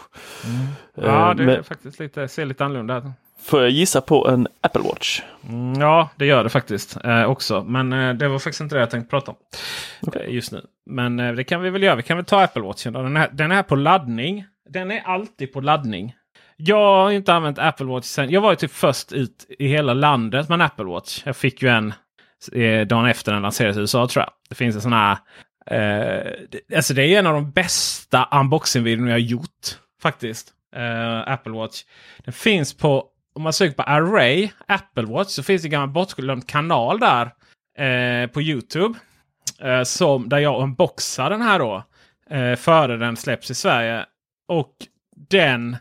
Ja, 0.94 1.30
Eh, 1.30 1.34
det 1.34 1.42
är 1.42 1.46
men 1.46 1.64
faktiskt 1.64 2.00
lite, 2.00 2.28
ser 2.28 2.46
lite 2.46 2.64
annorlunda 2.64 2.98
ut. 2.98 3.04
får 3.42 3.60
jag 3.60 3.70
gissa 3.70 4.00
på 4.00 4.28
en 4.28 4.48
Apple 4.60 4.82
Watch? 4.82 5.20
Mm, 5.48 5.80
ja, 5.80 6.08
det 6.16 6.26
gör 6.26 6.44
det 6.44 6.50
faktiskt 6.50 6.96
eh, 7.04 7.24
också. 7.24 7.64
Men 7.64 7.92
eh, 7.92 8.14
det 8.14 8.28
var 8.28 8.38
faktiskt 8.38 8.60
inte 8.60 8.74
det 8.74 8.80
jag 8.80 8.90
tänkte 8.90 9.10
prata 9.10 9.30
om 9.30 9.36
eh, 10.14 10.34
just 10.34 10.52
nu. 10.52 10.62
Men 10.90 11.20
eh, 11.20 11.32
det 11.32 11.44
kan 11.44 11.60
vi 11.62 11.70
väl 11.70 11.82
göra. 11.82 11.96
Vi 11.96 12.02
kan 12.02 12.16
väl 12.16 12.26
ta 12.26 12.42
Apple 12.42 12.62
Watchen. 12.62 12.92
Då. 12.92 13.02
Den, 13.02 13.16
är, 13.16 13.28
den 13.32 13.52
är 13.52 13.62
på 13.62 13.76
laddning. 13.76 14.44
Den 14.70 14.90
är 14.90 15.00
alltid 15.06 15.52
på 15.52 15.60
laddning. 15.60 16.14
Jag 16.56 16.76
har 17.02 17.10
inte 17.10 17.34
använt 17.34 17.58
Apple 17.58 17.86
Watch 17.86 18.06
sen. 18.06 18.30
Jag 18.30 18.40
var 18.40 18.50
ju 18.50 18.56
typ 18.56 18.72
först 18.72 19.12
ut 19.12 19.46
i 19.58 19.68
hela 19.68 19.94
landet 19.94 20.48
med 20.48 20.54
en 20.56 20.60
Apple 20.66 20.84
Watch. 20.84 21.22
Jag 21.26 21.36
fick 21.36 21.62
ju 21.62 21.68
en 21.68 21.92
eh, 22.52 22.86
dagen 22.86 23.06
efter 23.06 23.32
den 23.32 23.42
lanserades 23.42 23.76
i 23.76 23.80
USA 23.80 24.06
tror 24.08 24.22
jag. 24.22 24.30
Det 24.48 24.54
finns 24.54 24.74
en 24.76 24.82
sån 24.82 24.92
här... 24.92 25.18
Eh, 25.70 26.32
det, 26.50 26.76
alltså 26.76 26.94
det 26.94 27.04
är 27.04 27.18
en 27.18 27.26
av 27.26 27.34
de 27.34 27.50
bästa 27.50 28.28
unboxing-videorna 28.32 29.10
jag 29.10 29.14
har 29.14 29.18
gjort. 29.18 29.78
Faktiskt. 30.02 30.52
Eh, 30.76 31.32
Apple 31.32 31.52
Watch. 31.52 31.84
Den 32.24 32.32
finns 32.32 32.74
på 32.74 33.08
om 33.34 33.42
man 33.42 33.52
söker 33.52 33.74
på 33.74 33.82
Array 33.82 34.50
Apple 34.66 35.06
Watch 35.06 35.28
så 35.28 35.42
finns 35.42 35.62
det 35.62 35.66
en 35.66 35.72
gammal 35.72 35.88
bortglömd 35.88 36.48
kanal 36.48 37.00
där 37.00 37.24
eh, 37.78 38.30
på 38.30 38.42
Youtube. 38.42 38.98
Eh, 39.60 39.82
som, 39.82 40.28
där 40.28 40.38
jag 40.38 40.62
unboxar 40.62 41.30
den 41.30 41.42
här 41.42 41.58
då. 41.58 41.84
Eh, 42.30 42.56
före 42.56 42.96
den 42.96 43.16
släpps 43.16 43.50
i 43.50 43.54
Sverige. 43.54 44.06
Och 44.48 44.74
den, 45.30 45.76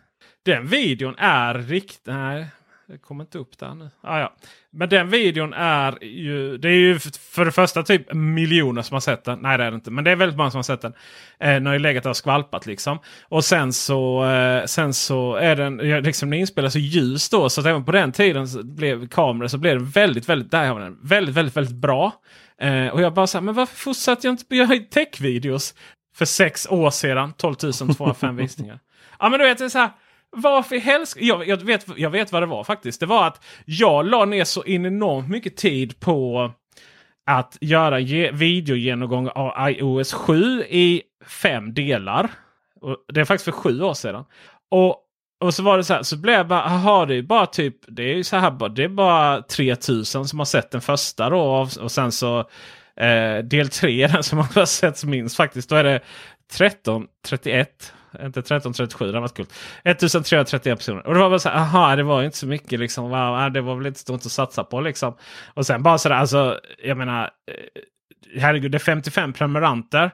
den 0.46 0.68
videon 0.68 1.16
är 1.18 1.54
riktigt... 1.54 2.06
Nej, 2.06 2.46
det 2.88 2.98
kommer 2.98 3.24
inte 3.24 3.38
upp 3.38 3.58
där 3.58 3.76
nu. 3.76 3.90
Ah, 4.02 4.20
ja. 4.20 4.36
Men 4.72 4.90
den 4.90 5.10
videon 5.10 5.54
är 5.54 6.04
ju... 6.04 6.58
Det 6.58 6.70
är 6.70 6.74
ju 6.74 7.00
för 7.00 7.46
det 7.46 7.52
första 7.52 7.84
typ 7.84 8.14
miljoner 8.14 8.82
som 8.82 8.96
har 8.96 9.02
sett 9.02 9.24
den. 9.24 9.40
Nej 9.40 9.58
det 9.58 9.64
är 9.64 9.72
det 9.72 9.76
inte. 9.76 9.92
Men 9.92 10.04
det 10.04 10.12
är 10.12 10.16
väldigt 10.16 10.38
många 10.38 10.52
som 10.52 10.58
har 10.58 10.64
sett 10.64 10.82
den. 10.82 10.94
Eh, 11.40 11.54
den 11.54 11.66
har 11.66 11.74
ju 11.74 11.80
legat 11.80 12.04
där 12.04 12.10
och 12.10 12.18
skvalpat 12.18 12.66
liksom. 12.66 13.00
Och 13.24 13.46
sen 13.46 13.74
så, 13.74 14.26
eh, 14.26 14.66
sen 14.66 14.94
så 14.94 15.36
är 15.36 15.56
den 15.56 15.78
liksom 15.78 16.30
den 16.30 16.40
inspelas 16.40 16.76
i 16.76 16.80
ljus 16.80 17.30
då. 17.30 17.50
Så 17.50 17.62
att 17.62 17.68
även 17.68 17.86
på 17.86 17.92
den 17.92 18.12
tiden 18.12 18.48
så 18.48 18.64
blev 18.64 19.08
kameror 19.08 19.48
så 19.48 19.58
blev 19.58 19.80
det 19.80 19.86
väldigt, 19.86 20.30
väldigt, 20.30 20.52
där 20.52 20.68
har 20.68 20.80
den. 20.80 20.98
Väldigt, 21.04 21.36
väldigt, 21.36 21.58
väldigt 21.58 21.76
bra. 21.76 22.14
Eh, 22.62 22.88
och 22.88 23.02
jag 23.02 23.14
bara 23.14 23.28
så 23.28 23.38
här, 23.38 23.44
men 23.44 23.56
varför 23.56 23.76
fortsatte 23.76 24.28
jag 24.28 24.34
inte 24.34 24.56
göra 24.56 24.80
tech-videos 24.92 25.76
för 26.16 26.26
sex 26.26 26.68
år 26.70 26.90
sedan? 26.90 27.34
12 27.38 27.56
205 27.56 28.36
visningar. 28.36 28.80
Ja 29.20 29.30
men 29.30 29.40
du 29.40 29.46
vet, 29.46 29.58
det 29.58 29.66
är 29.66 29.70
så 29.70 29.80
här. 29.80 29.92
Varför 30.32 30.76
i 30.76 30.80
helst... 30.80 31.18
Jag, 31.20 31.48
jag, 31.48 31.58
vet, 31.58 31.86
jag 31.98 32.10
vet 32.10 32.32
vad 32.32 32.42
det 32.42 32.46
var 32.46 32.64
faktiskt. 32.64 33.00
Det 33.00 33.06
var 33.06 33.28
att 33.28 33.46
jag 33.66 34.06
la 34.06 34.26
ner 34.26 34.44
så 34.44 34.66
enormt 34.66 35.30
mycket 35.30 35.58
tid 35.58 36.00
på 36.00 36.52
att 37.26 37.58
göra 37.62 38.00
ge, 38.00 38.32
videogenomgång 38.32 39.30
av 39.30 39.70
iOS 39.70 40.14
7 40.14 40.64
i 40.64 41.02
fem 41.26 41.74
delar. 41.74 42.30
Och 42.82 42.98
det 43.14 43.22
är 43.22 43.26
faktiskt 43.26 43.46
för 43.46 43.52
sju 43.52 43.82
år 43.82 43.94
sedan. 43.94 44.26
Och, 44.72 44.96
och 45.40 45.54
så 45.54 45.64
var 45.64 45.78
det 45.78 45.84
så 45.84 45.94
här, 45.94 46.04
så 46.04 46.18
blev 46.18 46.36
jag 46.36 46.48
bara, 46.48 46.64
aha, 46.64 47.06
det 47.06 47.16
är 47.16 47.22
bara 47.22 47.46
typ, 47.46 47.76
det 47.88 48.04
är 48.04 48.16
ju 48.16 48.24
så 48.24 48.38
här 48.38 48.70
det 48.70 48.84
är 48.84 48.90
bara 48.90 49.42
3000 49.42 50.28
som 50.28 50.40
har 50.40 50.46
sett 50.46 50.72
den 50.72 50.82
första 50.82 51.30
då. 51.30 51.68
Och, 51.82 51.92
sen 51.92 52.12
så 52.12 52.40
eh, 52.96 53.38
del 53.44 53.70
3 53.70 54.08
den 54.08 54.24
som 54.24 54.38
har 54.38 54.66
sett 54.66 55.04
minst 55.04 55.36
faktiskt. 55.36 55.70
Då 55.70 55.76
är 55.76 55.84
det 55.84 56.02
13 56.52 57.08
31 57.28 57.94
inte 58.26 58.40
1337, 58.40 59.12
det 59.12 59.20
var 59.20 59.28
kul. 59.28 59.46
1331 59.84 60.78
personer. 60.78 61.08
Och 61.08 61.14
det 61.14 61.20
var 61.20 61.30
bara 61.30 61.40
så 61.40 61.50
här, 61.50 61.56
aha, 61.56 61.96
det 61.96 62.04
var 62.04 62.24
inte 62.24 62.38
så 62.38 62.48
mycket 62.48 62.80
liksom. 62.80 63.10
Wow, 63.10 63.52
det 63.52 63.62
var 63.62 63.76
väl 63.76 63.86
inte 63.86 64.00
stort 64.00 64.26
att 64.26 64.32
satsa 64.32 64.64
på 64.64 64.82
liksom. 64.82 65.18
Och 65.54 65.66
sen 65.66 65.84
bara 65.84 65.98
sådär, 65.98 66.16
alltså, 66.16 66.60
jag 66.84 66.98
menar, 66.98 67.24
eh, 67.24 67.82
herregud, 68.42 68.72
det 68.72 68.78
är 68.78 68.80
55 68.80 69.34
prenumeranter. 69.34 70.12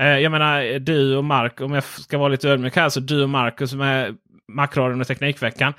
Eh, 0.00 0.18
jag 0.18 0.32
menar, 0.32 0.78
du 0.78 1.16
och 1.16 1.24
Mark, 1.24 1.60
om 1.60 1.72
jag 1.72 1.84
ska 1.84 2.18
vara 2.18 2.28
lite 2.28 2.48
ödmjuk 2.48 2.76
här, 2.76 2.88
så 2.88 3.00
du 3.00 3.22
och 3.22 3.30
Marcus 3.30 3.70
som 3.70 3.80
är 3.80 4.14
Macradion 4.52 5.00
och 5.00 5.06
Teknikveckan. 5.06 5.74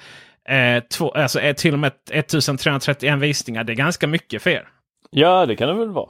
Eh, 0.50 0.84
två, 0.84 1.12
alltså 1.12 1.40
eh, 1.40 1.56
till 1.56 1.74
och 1.74 1.80
med 1.80 1.92
1331 2.12 3.20
visningar, 3.20 3.64
det 3.64 3.74
är 3.74 3.76
ganska 3.76 4.08
mycket 4.08 4.42
för 4.42 4.50
er. 4.50 4.68
Ja, 5.10 5.46
det 5.46 5.56
kan 5.56 5.68
det 5.68 5.74
väl 5.74 5.90
vara. 5.90 6.10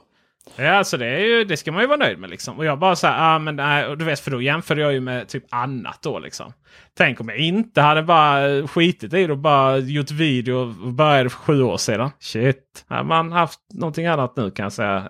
Ja, 0.56 0.72
alltså 0.72 0.96
det, 0.96 1.06
är 1.06 1.18
ju, 1.18 1.44
det 1.44 1.56
ska 1.56 1.72
man 1.72 1.80
ju 1.80 1.86
vara 1.86 1.98
nöjd 1.98 2.18
med. 2.18 2.30
Liksom. 2.30 2.58
Och 2.58 2.64
jag 2.64 2.78
bara 2.78 2.96
så 2.96 3.06
här, 3.06 3.34
ah, 3.34 3.38
men 3.38 3.56
nej, 3.56 3.86
och 3.86 3.98
du 3.98 4.04
vet, 4.04 4.20
för 4.20 4.30
då 4.30 4.42
jämför 4.42 4.76
jag 4.76 4.92
ju 4.92 5.00
med 5.00 5.28
typ 5.28 5.44
annat 5.50 6.02
då 6.02 6.18
liksom. 6.18 6.52
Tänk 6.96 7.20
om 7.20 7.28
jag 7.28 7.38
inte 7.38 7.80
hade 7.80 8.02
bara 8.02 8.68
skitit 8.68 9.14
i 9.14 9.26
det 9.26 9.32
och 9.32 9.38
bara 9.38 9.76
gjort 9.76 10.10
video 10.10 10.54
och 10.54 10.92
började 10.92 11.30
för 11.30 11.38
sju 11.38 11.62
år 11.62 11.76
sedan. 11.76 12.10
Shit, 12.20 12.84
hade 12.88 13.04
man 13.04 13.32
haft 13.32 13.60
någonting 13.74 14.06
annat 14.06 14.36
nu 14.36 14.50
kan 14.50 14.62
jag 14.62 14.72
säga. 14.72 15.08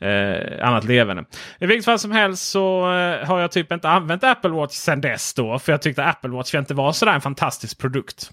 Eh, 0.00 0.08
eh 0.08 0.68
annat 0.68 0.84
levande. 0.84 1.24
I 1.58 1.66
vilket 1.66 1.84
fall 1.84 1.98
som 1.98 2.10
helst 2.10 2.50
så 2.50 2.92
eh, 2.92 3.26
har 3.26 3.40
jag 3.40 3.52
typ 3.52 3.72
inte 3.72 3.88
använt 3.88 4.24
Apple 4.24 4.50
Watch 4.50 4.74
sedan 4.74 5.00
dess 5.00 5.34
då. 5.34 5.58
För 5.58 5.72
jag 5.72 5.82
tyckte 5.82 6.04
Apple 6.04 6.30
Watch 6.30 6.54
inte 6.54 6.74
var 6.74 6.92
sådär 6.92 7.12
en 7.12 7.20
fantastisk 7.20 7.80
produkt. 7.80 8.30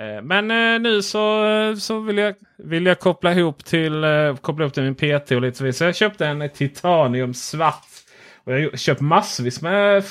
Eh, 0.00 0.22
men 0.22 0.50
eh, 0.50 0.80
nu 0.80 1.02
så, 1.02 1.46
eh, 1.46 1.74
så 1.74 2.00
vill, 2.00 2.18
jag, 2.18 2.34
vill 2.58 2.86
jag 2.86 3.00
koppla 3.00 3.32
ihop 3.32 3.64
till 3.64 4.04
koppla 4.40 4.64
ihop 4.64 4.74
till 4.74 4.82
min 4.82 4.94
PT 4.94 5.30
och 5.30 5.40
lite 5.40 5.58
så 5.58 5.64
vidare. 5.64 5.72
Så 5.72 5.84
jag 5.84 5.96
köpte 5.96 6.26
en 6.26 6.50
titanium 6.54 7.34
svart. 7.34 7.84
Och 8.44 8.52
jag 8.52 8.70
har 8.70 8.76
köpt 8.76 9.00
massvis 9.00 9.62
med 9.62 10.04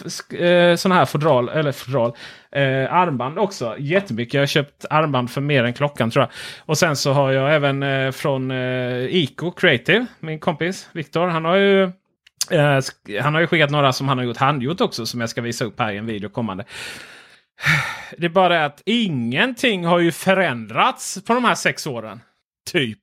sådana 0.80 0.96
här 0.96 1.06
fodral, 1.06 1.50
eller 1.50 1.72
fodral, 1.72 2.14
eh, 2.52 2.94
armband 2.94 3.40
också. 3.40 3.76
Jättemycket. 3.80 4.34
Jag 4.34 4.42
har 4.42 4.48
köpt 4.48 4.86
armband 4.90 5.32
för 5.32 5.42
mer 5.42 5.64
än 5.64 5.74
klockan 5.74 6.12
tror 6.12 6.24
jag. 6.24 6.32
Och 6.66 6.78
sen 6.78 6.96
så 6.96 7.12
har 7.12 7.32
jag 7.32 7.56
även 7.56 7.84
eh, 7.84 8.12
från 8.12 8.52
eh, 8.52 9.16
Ico 9.16 9.52
Creative, 9.52 10.06
min 10.20 10.40
kompis 10.40 10.90
Viktor. 10.92 11.28
Han 11.28 11.46
har 11.46 11.56
ju 11.56 11.84
eh, 12.52 12.80
han 13.22 13.34
har 13.34 13.42
ju 13.42 13.48
skickat 13.48 13.70
några 13.70 13.94
som 13.94 14.08
han 14.08 14.18
har 14.18 14.26
gjort 14.26 14.38
handgjort 14.38 14.82
också 14.82 15.06
som 15.06 15.22
jag 15.22 15.30
ska 15.30 15.42
visa 15.42 15.66
upp 15.66 15.80
här 15.80 15.92
i 15.92 15.98
en 15.98 16.06
video 16.06 16.30
kommande. 16.30 16.66
Det 18.18 18.26
är 18.26 18.30
bara 18.30 18.50
det 18.50 18.66
att 18.66 18.82
ingenting 18.86 19.86
har 19.86 20.00
ju 20.00 20.12
förändrats 20.12 21.24
på 21.24 21.34
de 21.34 21.46
här 21.46 21.56
sex 21.56 21.88
åren. 21.88 22.20
Typ. 22.72 23.00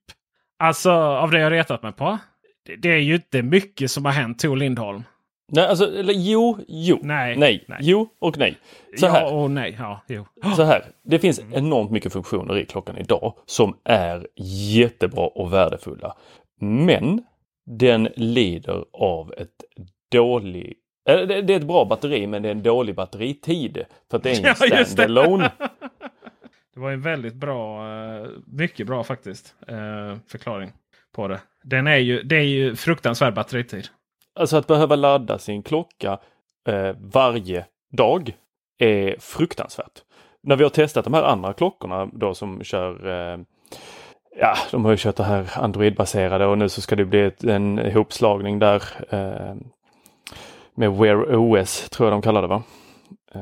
Alltså 0.58 0.92
av 0.92 1.30
det 1.30 1.40
jag 1.40 1.52
retat 1.52 1.82
mig 1.82 1.92
på. 1.92 2.18
Det, 2.66 2.76
det 2.76 2.88
är 2.88 2.98
ju 2.98 3.14
inte 3.14 3.42
mycket 3.42 3.90
som 3.90 4.04
har 4.04 4.12
hänt 4.12 4.38
Tor 4.38 4.56
Lindholm. 4.56 5.02
Nej, 5.52 5.66
alltså, 5.66 5.98
eller, 5.98 6.14
jo, 6.16 6.58
jo. 6.68 6.98
Nej, 7.02 7.36
nej. 7.36 7.64
nej. 7.68 7.78
Jo 7.82 8.08
och 8.18 8.38
nej. 8.38 8.58
Så 8.96 9.06
ja 9.06 9.10
här. 9.10 9.34
och 9.34 9.50
nej. 9.50 9.76
Ja, 9.78 10.00
jo. 10.08 10.26
Så 10.56 10.62
här, 10.62 10.84
det 11.04 11.18
finns 11.18 11.40
enormt 11.52 11.90
mycket 11.90 12.12
funktioner 12.12 12.58
i 12.58 12.64
klockan 12.64 12.98
idag 12.98 13.34
som 13.46 13.76
är 13.84 14.26
jättebra 14.74 15.26
och 15.26 15.52
värdefulla. 15.52 16.16
Men 16.60 17.22
den 17.66 18.08
lider 18.16 18.84
av 18.92 19.32
ett 19.32 19.64
dåligt 20.12 20.85
det 21.14 21.42
det 21.42 21.52
är 21.52 21.56
ett 21.56 21.66
bra 21.66 21.84
batteri 21.84 22.26
men 22.26 22.42
det 22.42 22.48
är 22.48 22.52
en 22.52 22.62
dålig 22.62 22.94
batteritid. 22.94 23.84
För 24.10 24.16
att 24.16 24.22
det 24.22 24.30
är 24.30 24.34
en 24.38 24.42
Ja, 24.44 24.48
just 24.78 24.96
det. 24.96 25.02
standalone. 25.02 25.50
Det 26.74 26.80
var 26.80 26.90
en 26.92 27.02
väldigt 27.02 27.34
bra, 27.34 27.88
eh, 27.94 28.26
mycket 28.46 28.86
bra 28.86 29.04
faktiskt, 29.04 29.54
eh, 29.68 30.16
förklaring 30.28 30.72
på 31.14 31.28
det. 31.28 31.40
Den 31.64 31.86
är 31.86 31.96
ju, 31.96 32.22
det 32.22 32.36
är 32.36 32.42
ju 32.44 32.76
fruktansvärd 32.76 33.34
batteritid. 33.34 33.86
Alltså 34.34 34.56
att 34.56 34.66
behöva 34.66 34.96
ladda 34.96 35.38
sin 35.38 35.62
klocka 35.62 36.18
eh, 36.68 36.96
varje 37.00 37.64
dag 37.92 38.36
är 38.78 39.16
fruktansvärt. 39.20 40.02
När 40.42 40.56
vi 40.56 40.62
har 40.62 40.70
testat 40.70 41.04
de 41.04 41.14
här 41.14 41.22
andra 41.22 41.52
klockorna 41.52 42.08
då 42.12 42.34
som 42.34 42.64
kör 42.64 43.44
Ja, 44.40 44.54
de 44.70 44.84
har 44.84 44.90
ju 44.92 44.96
kört 44.96 45.16
det 45.16 45.24
här 45.24 45.50
Android-baserade 45.58 46.46
och 46.46 46.58
nu 46.58 46.68
så 46.68 46.80
ska 46.80 46.96
det 46.96 47.04
bli 47.04 47.30
en 47.42 47.78
ihopslagning 47.78 48.58
där 48.58 48.82
eh, 49.10 49.54
med 50.76 50.92
Wear 50.92 51.36
OS 51.36 51.90
tror 51.90 52.06
jag 52.06 52.12
de 52.14 52.22
kallar 52.22 52.42
det 52.42 52.48
va? 52.48 52.62
Eh, 53.34 53.40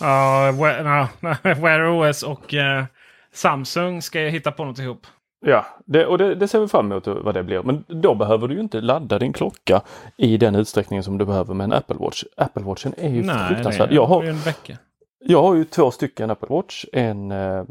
Ja, 0.00 0.52
Wear, 0.52 0.82
no, 1.20 1.60
Wear 1.62 2.10
OS 2.10 2.22
och 2.22 2.54
eh, 2.54 2.84
Samsung 3.32 4.02
ska 4.02 4.20
jag 4.20 4.30
hitta 4.30 4.52
på 4.52 4.64
något 4.64 4.78
ihop. 4.78 5.06
Ja, 5.46 5.66
det, 5.84 6.06
och 6.06 6.18
det, 6.18 6.34
det 6.34 6.48
ser 6.48 6.60
vi 6.60 6.68
fram 6.68 6.92
emot 6.92 7.06
vad 7.06 7.34
det 7.34 7.42
blir. 7.42 7.62
Men 7.62 7.84
då 7.88 8.14
behöver 8.14 8.48
du 8.48 8.54
ju 8.54 8.60
inte 8.60 8.80
ladda 8.80 9.18
din 9.18 9.32
klocka 9.32 9.80
i 10.16 10.36
den 10.36 10.54
utsträckningen 10.54 11.04
som 11.04 11.18
du 11.18 11.24
behöver 11.24 11.54
med 11.54 11.64
en 11.64 11.72
Apple 11.72 11.96
Watch. 11.98 12.24
Apple 12.36 12.62
Watchen 12.62 12.94
är 12.98 13.08
ju 13.08 13.22
fruktansvärd. 13.48 13.88
det 13.88 13.94
Jag 13.94 14.06
har, 14.06 14.24
en 14.24 14.38
vecka. 14.38 14.78
Jag 15.20 15.42
har 15.42 15.54
ju 15.54 15.64
två 15.64 15.90
stycken 15.90 16.30
Apple 16.30 16.48
Watch. 16.50 16.84
En 16.92 17.32
eh, 17.32 17.64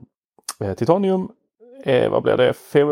eh, 0.60 0.74
Titanium. 0.74 1.29
Eh, 1.84 2.10
vad 2.10 2.24
blir 2.24 2.38
det? 2.38 2.53
Fem, 2.53 2.88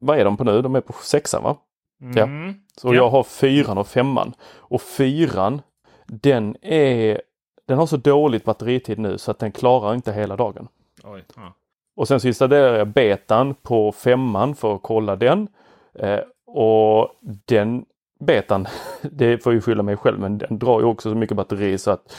vad 0.00 0.18
är 0.18 0.24
de 0.24 0.36
på 0.36 0.44
nu? 0.44 0.62
De 0.62 0.76
är 0.76 0.80
på 0.80 0.92
sexan 0.92 1.42
va? 1.42 1.56
Ja. 1.98 2.22
Mm. 2.22 2.54
Så 2.76 2.88
Ja. 2.88 2.94
jag 2.94 3.10
har 3.10 3.22
fyran 3.22 3.78
och 3.78 3.86
femman. 3.88 4.34
Och 4.56 4.82
fyran 4.82 5.62
den 6.06 6.56
är 6.62 7.20
den 7.66 7.78
har 7.78 7.86
så 7.86 7.96
dåligt 7.96 8.44
batteritid 8.44 8.98
nu 8.98 9.18
så 9.18 9.30
att 9.30 9.38
den 9.38 9.52
klarar 9.52 9.94
inte 9.94 10.12
hela 10.12 10.36
dagen. 10.36 10.68
Oj, 11.04 11.24
ja. 11.36 11.54
Och 11.96 12.08
sen 12.08 12.20
så 12.20 12.28
installerar 12.28 12.78
jag 12.78 12.88
betan 12.88 13.54
på 13.54 13.92
femman 13.92 14.54
för 14.54 14.74
att 14.74 14.82
kolla 14.82 15.16
den. 15.16 15.48
Eh, 15.94 16.20
och 16.46 17.10
den 17.44 17.84
betan, 18.20 18.66
det 19.02 19.42
får 19.42 19.52
ju 19.52 19.60
skylla 19.60 19.82
mig 19.82 19.96
själv, 19.96 20.18
men 20.20 20.38
den 20.38 20.58
drar 20.58 20.80
ju 20.80 20.86
också 20.86 21.10
så 21.10 21.16
mycket 21.16 21.36
batteri 21.36 21.78
så 21.78 21.90
att 21.90 22.16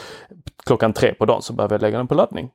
klockan 0.66 0.94
tre 0.94 1.14
på 1.14 1.26
dagen 1.26 1.42
så 1.42 1.54
behöver 1.54 1.74
jag 1.76 1.82
lägga 1.82 1.98
den 1.98 2.08
på 2.08 2.16
laddning. 2.16 2.52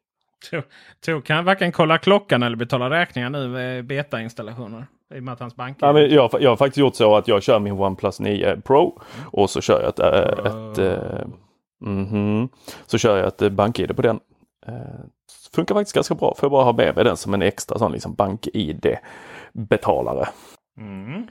Tor 1.05 1.21
kan 1.21 1.45
varken 1.45 1.73
kolla 1.73 1.99
klockan 1.99 2.43
eller 2.43 2.57
betala 2.57 2.91
räkningar 2.91 3.31
nu 3.31 3.49
med 3.49 3.85
beta-installationer. 3.87 4.87
I 5.15 5.19
och 5.19 5.23
med 5.23 5.33
att 5.33 5.41
hans 5.41 5.57
bank 5.57 5.77
Ja, 5.81 5.93
men 5.93 6.11
jag, 6.11 6.31
jag 6.41 6.51
har 6.51 6.57
faktiskt 6.57 6.77
gjort 6.77 6.95
så 6.95 7.17
att 7.17 7.29
jag 7.29 7.43
kör 7.43 7.59
min 7.59 7.73
OnePlus 7.73 8.21
9 8.21 8.61
Pro 8.65 9.01
och 9.33 9.51
så 9.51 9.61
kör 9.61 9.81
jag 9.81 9.89
ett, 9.89 9.99
äh, 9.99 10.47
ett 10.47 10.79
äh, 10.79 11.27
mhm. 11.81 12.49
så 12.87 12.99
kör 12.99 13.17
jag 13.17 13.27
ett 13.27 13.43
äh, 13.43 13.49
bank-id 13.49 13.97
på 13.97 14.03
den. 14.03 14.21
Äh, 14.67 14.75
funkar 15.55 15.75
faktiskt 15.75 15.95
ganska 15.95 16.15
bra. 16.15 16.35
Får 16.39 16.47
jag 16.47 16.51
bara 16.51 16.65
ha 16.65 16.73
med 16.73 16.95
mig 16.95 17.05
den 17.05 17.17
som 17.17 17.35
en 17.35 17.43
extra 17.43 17.79
sån 17.79 17.93
liksom 17.93 18.15
bank-id 18.15 18.97
betalare. 19.53 20.29
Mm. 20.81 21.27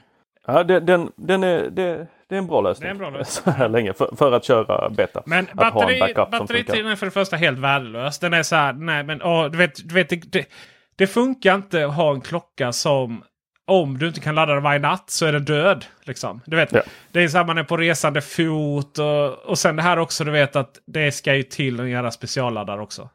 Ja, 0.46 0.64
den, 0.64 0.86
den, 0.86 1.12
den 1.16 1.44
är, 1.44 1.70
det, 1.70 2.06
det 2.28 2.34
är 2.34 2.38
en 2.38 2.46
bra 2.46 2.60
lösning. 2.60 2.84
Det 2.84 2.88
är 2.88 2.90
en 2.90 2.98
bra 2.98 3.10
lösning. 3.10 3.44
Så 3.44 3.50
här 3.50 3.68
länge 3.68 3.92
för, 3.92 4.16
för 4.16 4.32
att 4.32 4.44
köra 4.44 4.90
beta. 4.90 5.22
Men 5.26 5.46
att 5.50 5.74
batteri, 5.74 6.14
batteritiden 6.14 6.86
är 6.86 6.96
för 6.96 7.06
det 7.06 7.12
första 7.12 7.36
helt 7.36 7.58
värdelös. 7.58 8.18
Den 8.18 8.34
är 8.34 8.42
så 8.42 8.56
här, 8.56 8.72
nej 8.72 9.04
men 9.04 9.22
åh, 9.22 9.46
du 9.46 9.58
vet, 9.58 9.88
du 9.88 9.94
vet 9.94 10.08
det, 10.08 10.32
det, 10.32 10.48
det 10.96 11.06
funkar 11.06 11.54
inte 11.54 11.86
att 11.86 11.94
ha 11.94 12.14
en 12.14 12.20
klocka 12.20 12.72
som 12.72 13.22
om 13.66 13.98
du 13.98 14.08
inte 14.08 14.20
kan 14.20 14.34
ladda 14.34 14.54
den 14.54 14.62
varje 14.62 14.78
natt 14.78 15.10
så 15.10 15.26
är 15.26 15.32
den 15.32 15.44
död. 15.44 15.84
Liksom. 16.02 16.40
Du 16.46 16.56
vet, 16.56 16.72
Ja. 16.72 16.82
Det 17.12 17.20
är 17.20 17.28
så 17.28 17.38
här 17.38 17.44
man 17.44 17.58
är 17.58 17.64
på 17.64 17.76
resande 17.76 18.20
fot 18.20 18.98
och, 18.98 19.32
och 19.32 19.58
sen 19.58 19.76
det 19.76 19.82
här 19.82 19.98
också 19.98 20.24
du 20.24 20.30
vet 20.30 20.56
att 20.56 20.78
det 20.86 21.12
ska 21.12 21.34
ju 21.34 21.42
till 21.42 21.80
en 21.80 21.90
jävla 21.90 22.10
specialladdare 22.10 22.82
också. 22.82 23.08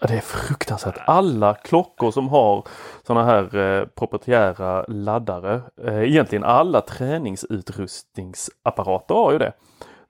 Ja, 0.00 0.06
det 0.06 0.14
är 0.14 0.20
fruktansvärt. 0.20 0.98
Alla 1.06 1.54
klockor 1.54 2.10
som 2.10 2.28
har 2.28 2.64
sådana 3.06 3.26
här 3.26 3.56
eh, 3.56 3.84
proprietära 3.86 4.84
laddare, 4.88 5.62
eh, 5.84 6.02
egentligen 6.02 6.44
alla 6.44 6.80
träningsutrustningsapparater 6.80 9.14
har 9.14 9.32
ju 9.32 9.38
det. 9.38 9.52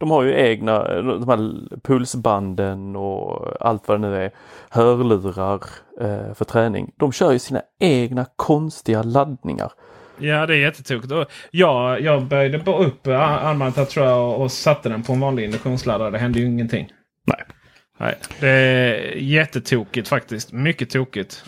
De 0.00 0.10
har 0.10 0.22
ju 0.22 0.34
egna 0.34 1.02
de 1.02 1.28
här 1.28 1.76
pulsbanden 1.82 2.96
och 2.96 3.56
allt 3.60 3.88
vad 3.88 4.00
det 4.00 4.08
nu 4.08 4.16
är, 4.16 4.30
hörlurar 4.70 5.60
eh, 6.00 6.34
för 6.34 6.44
träning. 6.44 6.92
De 6.96 7.12
kör 7.12 7.32
ju 7.32 7.38
sina 7.38 7.62
egna 7.80 8.26
konstiga 8.36 9.02
laddningar. 9.02 9.72
Ja 10.18 10.46
det 10.46 10.54
är 10.54 10.58
jättetokigt. 10.58 11.12
Jag, 11.50 12.00
jag 12.00 12.24
böjde 12.24 12.58
bara 12.58 12.84
upp 12.84 13.06
armbandet 13.06 13.76
här, 13.76 13.84
tror 13.84 14.06
jag 14.06 14.28
och, 14.28 14.42
och 14.42 14.52
satte 14.52 14.88
den 14.88 15.02
på 15.02 15.12
en 15.12 15.20
vanlig 15.20 15.44
induktionsladdare. 15.44 16.10
Det 16.10 16.18
hände 16.18 16.40
ju 16.40 16.46
ingenting. 16.46 16.88
Nej. 17.26 17.44
Nej, 17.98 18.14
det 18.40 18.48
är 18.48 19.16
jättetokigt 19.16 20.08
faktiskt. 20.08 20.52
Mycket 20.52 20.90
tokigt. 20.90 21.44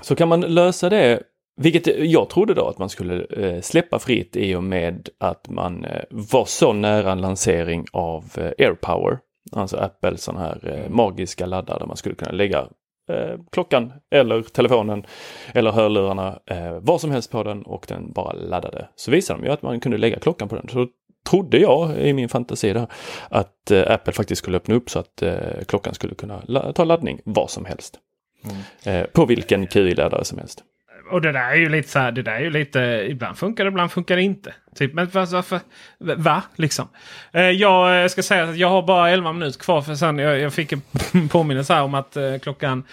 Så 0.00 0.16
kan 0.16 0.28
man 0.28 0.40
lösa 0.40 0.88
det, 0.88 1.20
vilket 1.56 1.86
jag 2.10 2.30
trodde 2.30 2.54
då 2.54 2.68
att 2.68 2.78
man 2.78 2.88
skulle 2.88 3.24
eh, 3.24 3.60
släppa 3.60 3.98
fritt 3.98 4.36
i 4.36 4.54
och 4.54 4.64
med 4.64 5.08
att 5.18 5.48
man 5.48 5.84
eh, 5.84 6.02
var 6.10 6.44
så 6.44 6.72
nära 6.72 7.12
en 7.12 7.20
lansering 7.20 7.86
av 7.92 8.24
eh, 8.36 8.66
AirPower. 8.66 9.18
Alltså 9.52 9.76
Apples 9.76 10.22
sån 10.22 10.36
här 10.36 10.82
eh, 10.84 10.90
magiska 10.90 11.46
laddare 11.46 11.78
där 11.78 11.86
man 11.86 11.96
skulle 11.96 12.14
kunna 12.14 12.32
lägga 12.32 12.66
klockan 13.52 13.92
eller 14.10 14.42
telefonen 14.42 15.06
eller 15.54 15.72
hörlurarna 15.72 16.38
vad 16.80 17.00
som 17.00 17.10
helst 17.10 17.30
på 17.30 17.42
den 17.42 17.62
och 17.62 17.84
den 17.88 18.12
bara 18.12 18.32
laddade. 18.32 18.88
Så 18.96 19.10
visade 19.10 19.40
de 19.40 19.46
ju 19.46 19.52
att 19.52 19.62
man 19.62 19.80
kunde 19.80 19.98
lägga 19.98 20.18
klockan 20.18 20.48
på 20.48 20.56
den. 20.56 20.68
Så 20.68 20.86
trodde 21.30 21.58
jag 21.58 21.98
i 21.98 22.12
min 22.12 22.28
fantasi 22.28 22.72
där 22.72 22.86
att 23.28 23.70
Apple 23.86 24.12
faktiskt 24.12 24.38
skulle 24.38 24.56
öppna 24.56 24.74
upp 24.74 24.90
så 24.90 24.98
att 24.98 25.22
klockan 25.66 25.94
skulle 25.94 26.14
kunna 26.14 26.72
ta 26.74 26.84
laddning 26.84 27.20
var 27.24 27.46
som 27.46 27.64
helst. 27.64 28.00
Eh, 28.84 29.04
på 29.04 29.26
vilken 29.26 29.66
QI-laddare 29.66 30.24
som 30.24 30.38
helst. 30.38 30.62
Och 31.10 31.20
det 31.20 31.32
där 31.32 31.50
är 31.50 31.56
ju 31.56 31.68
lite 31.68 31.88
så 31.88 31.98
här, 31.98 32.12
det 32.12 32.22
där 32.22 32.32
är 32.32 32.40
ju 32.40 32.50
lite, 32.50 33.06
ibland 33.08 33.38
funkar 33.38 33.64
det, 33.64 33.68
ibland 33.68 33.92
funkar 33.92 34.16
det 34.16 34.22
inte. 34.22 34.54
Typ, 34.74 34.94
men 34.94 35.08
varför, 35.12 35.36
varför 35.36 35.60
va? 35.98 36.42
Liksom. 36.56 36.88
Eh, 37.32 37.42
jag 37.42 38.02
eh, 38.02 38.08
ska 38.08 38.22
säga 38.22 38.44
att 38.44 38.56
jag 38.56 38.68
har 38.68 38.82
bara 38.82 39.10
11 39.10 39.32
minuter 39.32 39.58
kvar 39.58 39.82
för 39.82 39.94
sen 39.94 40.18
jag, 40.18 40.40
jag 40.40 40.52
fick 40.52 40.72
en 40.72 40.82
påminnelse 41.28 41.74
här 41.74 41.82
om 41.82 41.94
att 41.94 42.16
eh, 42.16 42.38
klockan 42.42 42.84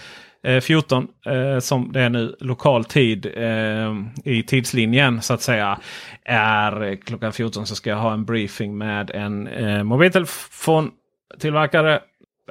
eh, 0.43 0.59
14 0.59 1.07
eh, 1.25 1.59
som 1.59 1.91
det 1.91 2.01
är 2.01 2.09
nu 2.09 2.35
lokal 2.39 2.85
tid 2.85 3.25
eh, 3.37 3.93
i 4.23 4.43
tidslinjen 4.43 5.21
så 5.21 5.33
att 5.33 5.41
säga. 5.41 5.79
Är 6.25 6.95
klockan 6.95 7.33
14 7.33 7.67
så 7.67 7.75
ska 7.75 7.89
jag 7.89 7.97
ha 7.97 8.13
en 8.13 8.25
briefing 8.25 8.77
med 8.77 9.11
en 9.11 9.47
eh, 9.47 9.83
mobiltelefontillverkare 9.83 11.99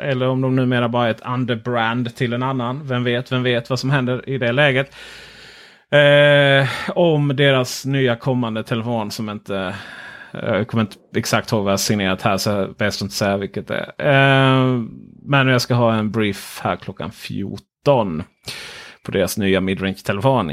eller 0.01 0.29
om 0.29 0.41
de 0.41 0.57
numera 0.57 0.89
bara 0.89 1.07
är 1.07 1.11
ett 1.11 1.27
underbrand 1.27 2.17
till 2.17 2.33
en 2.33 2.43
annan. 2.43 2.81
Vem 2.85 3.05
vet, 3.05 3.33
vem 3.33 3.43
vet 3.43 3.71
vad 3.71 3.79
som 3.79 3.91
händer 3.91 4.29
i 4.29 4.39
det 4.39 4.53
läget. 4.53 4.95
Eh, 5.93 6.69
om 6.95 7.37
deras 7.37 7.85
nya 7.87 8.17
kommande 8.17 8.65
telefon 8.65 9.11
som 9.11 9.31
inte... 9.31 9.75
Eh, 10.33 10.55
jag 10.55 10.69
kommer 10.69 10.83
inte 10.83 10.97
exakt 11.17 11.53
ihåg 11.53 11.65
vad 11.65 11.73
jag 11.73 11.81
signerat 11.81 12.23
här 12.23 12.37
så 12.37 12.51
jag 12.51 12.61
är 12.61 12.69
bäst 12.79 13.03
inte 13.03 13.15
säga 13.15 13.37
vilket 13.37 13.69
det 13.69 13.93
är. 13.99 14.07
Eh, 14.09 14.83
men 15.23 15.49
jag 15.49 15.63
ska 15.63 15.75
ha 15.75 15.95
en 15.95 16.11
brief 16.11 16.61
här 16.63 16.77
klockan 16.77 17.11
14. 17.13 18.23
På 19.03 19.13
deras 19.13 19.39
nya 19.39 19.61
midrange-telefon. 19.61 20.53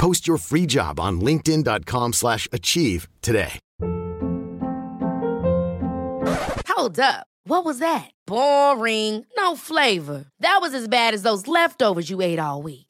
Post 0.00 0.26
your 0.26 0.38
free 0.38 0.66
job 0.66 0.98
on 0.98 1.20
linkedin.com/achieve 1.20 2.14
slash 2.14 2.48
achieve 2.52 3.08
today. 3.20 3.60
Hold 6.68 6.98
up. 6.98 7.26
What 7.44 7.64
was 7.64 7.78
that? 7.80 8.10
Boring. 8.26 9.26
No 9.36 9.56
flavor. 9.56 10.24
That 10.40 10.58
was 10.62 10.72
as 10.72 10.88
bad 10.88 11.14
as 11.14 11.22
those 11.22 11.46
leftovers 11.46 12.08
you 12.08 12.22
ate 12.22 12.38
all 12.38 12.62
week. 12.62 12.89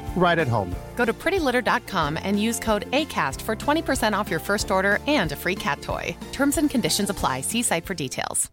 right 0.15 0.39
at 0.39 0.47
home. 0.47 0.75
Go 0.95 1.05
to 1.05 1.13
prettylitter.com 1.13 2.17
and 2.23 2.39
use 2.39 2.59
code 2.59 2.85
ACAST 2.91 3.41
for 3.41 3.55
20% 3.55 4.19
off 4.19 4.31
your 4.31 4.39
first 4.39 4.71
order 4.71 4.99
and 5.07 5.31
a 5.31 5.35
free 5.35 5.55
cat 5.55 5.81
toy. 5.81 6.15
Terms 6.31 6.57
and 6.57 6.69
conditions 6.69 7.09
apply. 7.09 7.41
See 7.41 7.63
site 7.63 7.85
for 7.85 7.93
details. 7.93 8.51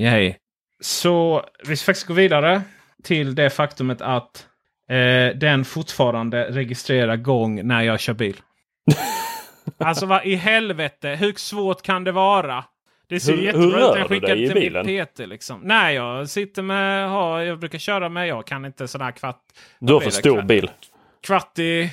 Yay. 0.00 0.34
Så 0.80 1.44
vi 1.68 1.76
ska 1.76 1.86
faktiskt 1.86 2.06
gå 2.06 2.14
vidare 2.14 2.62
till 3.02 3.34
det 3.34 3.50
faktumet 3.50 4.00
att 4.00 4.46
eh, 4.90 5.36
den 5.36 5.64
fortfarande 5.64 6.50
registrerar 6.50 7.16
gång 7.16 7.66
när 7.66 7.82
jag 7.82 8.00
kör 8.00 8.14
bil. 8.14 8.40
alltså 9.78 10.06
vad 10.06 10.26
i 10.26 10.34
helvete, 10.34 11.08
hur 11.08 11.32
svårt 11.32 11.82
kan 11.82 12.04
det 12.04 12.12
vara? 12.12 12.64
Det 13.08 13.20
ser 13.20 13.32
Hur- 13.32 13.38
hur 13.38 13.44
jättebra 13.46 13.66
ut 13.68 13.74
rör 13.74 13.96
jag 13.98 14.04
du 14.10 14.14
skickar 14.14 14.28
dig 14.28 14.44
i 14.44 14.54
bilen? 14.54 15.06
PT. 15.06 15.18
Liksom. 15.18 15.60
Nej, 15.64 15.94
jag 15.94 16.28
sitter 16.28 16.62
med, 16.62 17.08
har, 17.10 17.40
jag 17.40 17.58
brukar 17.58 17.78
köra 17.78 18.08
med, 18.08 18.26
jag 18.28 18.46
kan 18.46 18.64
inte 18.64 18.88
sån 18.88 19.00
här 19.00 19.12
kvart. 19.12 19.42
Du 19.78 19.92
har 19.92 20.00
för 20.00 20.10
stor 20.10 20.36
Kvart- 20.36 20.46
bil. 20.46 20.70
Kvart 21.26 21.58
i, 21.58 21.92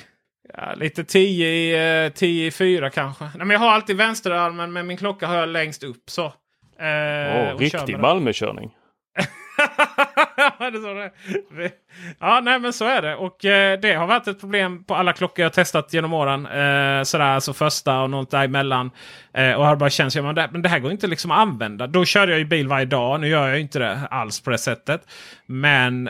ja, 0.54 0.74
lite 0.76 1.04
tio 1.04 1.46
i, 1.48 2.04
eh, 2.06 2.12
tio 2.12 2.46
i 2.46 2.50
fyra 2.50 2.90
kanske. 2.90 3.24
Nej, 3.24 3.32
men 3.38 3.50
jag 3.50 3.58
har 3.58 3.70
alltid 3.70 3.96
vänsterarmen 3.96 4.72
men 4.72 4.86
min 4.86 4.96
klocka 4.96 5.26
har 5.26 5.36
jag 5.36 5.48
längst 5.48 5.82
upp. 5.82 6.10
Så. 6.10 6.24
Eh, 6.24 6.32
kör 6.78 7.58
riktig. 7.58 7.98
Malmökörning. 7.98 8.70
Ja, 12.20 12.40
nej 12.40 12.60
men 12.60 12.72
så 12.72 12.84
är 12.84 13.02
det. 13.02 13.14
Och 13.14 13.44
eh, 13.44 13.80
det 13.80 13.92
har 13.92 14.06
varit 14.06 14.28
ett 14.28 14.40
problem 14.40 14.84
på 14.84 14.94
alla 14.94 15.12
klockor 15.12 15.42
jag 15.42 15.52
testat 15.52 15.92
genom 15.92 16.12
åren. 16.12 16.46
Eh, 16.46 17.02
sådär, 17.02 17.24
alltså 17.24 17.52
första 17.52 18.02
och 18.02 18.10
något 18.10 18.30
däremellan. 18.30 18.90
Eh, 19.34 19.52
och 19.52 19.66
har 19.66 19.76
bara 19.76 19.90
känts, 19.90 20.16
ja, 20.16 20.22
men, 20.22 20.34
det, 20.34 20.48
men 20.52 20.62
det 20.62 20.68
här 20.68 20.78
går 20.78 20.90
inte 20.90 21.06
liksom 21.06 21.30
att 21.30 21.38
använda. 21.38 21.86
Då 21.86 22.04
körde 22.04 22.32
jag 22.32 22.38
ju 22.38 22.44
bil 22.44 22.68
varje 22.68 22.86
dag. 22.86 23.20
Nu 23.20 23.28
gör 23.28 23.46
jag 23.46 23.56
ju 23.56 23.62
inte 23.62 23.78
det 23.78 24.00
alls 24.10 24.40
på 24.40 24.50
det 24.50 24.58
sättet. 24.58 25.02
Men 25.46 26.06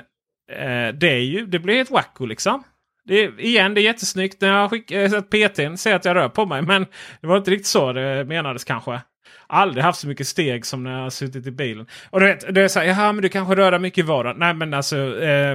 eh, 0.53 0.89
det, 0.95 1.13
är 1.13 1.21
ju, 1.21 1.47
det 1.47 1.59
blir 1.59 1.81
ett 1.81 1.91
wacko 1.91 2.27
liksom. 2.27 2.63
Det 3.05 3.15
är, 3.15 3.41
igen, 3.41 3.75
det 3.75 3.81
är 3.81 3.83
jättesnyggt 3.83 4.41
när 4.41 4.49
jag 4.49 4.71
skickar 4.71 5.05
att 5.05 5.13
eh, 5.13 5.21
PTn 5.21 5.77
ser 5.77 5.95
att 5.95 6.05
jag 6.05 6.17
rör 6.17 6.29
på 6.29 6.47
mig. 6.47 6.63
Men 6.63 6.87
det 7.21 7.27
var 7.27 7.37
inte 7.37 7.51
riktigt 7.51 7.67
så 7.67 7.93
det 7.93 8.25
menades 8.25 8.65
kanske. 8.65 9.01
Aldrig 9.47 9.85
haft 9.85 10.01
så 10.01 10.09
mycket 10.09 10.27
steg 10.27 10.67
som 10.67 10.83
när 10.83 10.93
jag 10.93 11.03
har 11.03 11.11
suttit 11.11 11.47
i 11.47 11.51
bilen. 11.51 11.87
Och 12.11 12.21
du 12.21 12.27
vet, 12.27 12.55
det 12.55 12.63
är 12.63 12.69
så 12.69 12.79
här, 12.81 12.87
jaha 12.87 13.13
men 13.13 13.23
du 13.23 13.29
kanske 13.29 13.55
rör 13.55 13.71
dig 13.71 13.81
mycket 13.81 13.99
i 14.05 14.07
vardagen. 14.07 14.37
Nej 14.39 14.55
men 14.55 14.75
alltså, 14.75 14.97
eh, 15.23 15.51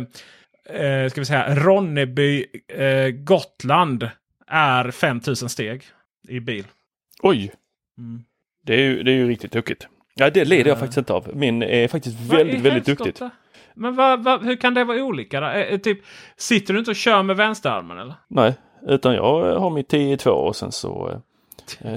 eh, 0.75 1.09
ska 1.09 1.21
vi 1.21 1.25
säga 1.25 1.55
Ronneby, 1.55 2.45
eh, 2.67 3.07
Gotland 3.09 4.09
är 4.47 4.91
5000 4.91 5.49
steg 5.49 5.83
i 6.27 6.39
bil. 6.39 6.65
Oj! 7.21 7.51
Mm. 7.97 8.23
Det, 8.65 8.73
är 8.73 8.79
ju, 8.81 9.03
det 9.03 9.11
är 9.11 9.15
ju 9.15 9.27
riktigt 9.27 9.51
tokigt. 9.51 9.87
Ja, 10.15 10.29
det 10.29 10.45
lider 10.45 10.69
jag 10.69 10.75
Ja. 10.75 10.79
faktiskt 10.79 10.97
inte 10.97 11.13
av. 11.13 11.31
Min 11.33 11.63
är 11.63 11.87
faktiskt 11.87 12.19
Vad 12.19 12.37
väldigt, 12.37 12.59
i 12.59 12.61
väldigt 12.61 12.85
duktigt. 12.85 13.21
Men 13.73 13.95
vad, 13.95 14.23
vad, 14.23 14.45
hur 14.45 14.55
kan 14.55 14.73
det 14.73 14.83
vara 14.83 15.03
olika? 15.03 15.39
Då? 15.39 15.47
Eh, 15.47 15.61
eh, 15.61 15.77
typ, 15.77 15.99
sitter 16.37 16.73
du 16.73 16.79
inte 16.79 16.91
och 16.91 16.95
kör 16.95 17.23
med 17.23 17.35
vänsterarmen 17.37 17.97
eller? 17.99 18.15
Nej, 18.27 18.53
utan 18.87 19.15
jag 19.15 19.49
eh, 19.49 19.59
har 19.61 19.69
mitt 19.69 19.93
10-2 19.93 20.27
och 20.29 20.55
sen 20.55 20.71
så 20.71 21.09
eh, 21.09 21.17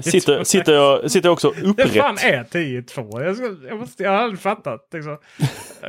sitter, 0.03 0.43
sitter, 0.43 0.73
jag, 0.73 1.11
sitter 1.11 1.27
jag 1.29 1.33
också 1.33 1.49
Det 1.51 1.55
fan 1.61 1.69
upprätt. 1.69 2.23
är 2.23 2.43
10-2? 2.43 3.23
Jag, 3.23 3.35
ska, 3.35 3.55
jag, 3.67 3.79
måste, 3.79 4.03
jag 4.03 4.11
har 4.11 4.17
aldrig 4.17 4.39
fattat. 4.39 4.87
Liksom. 4.93 5.17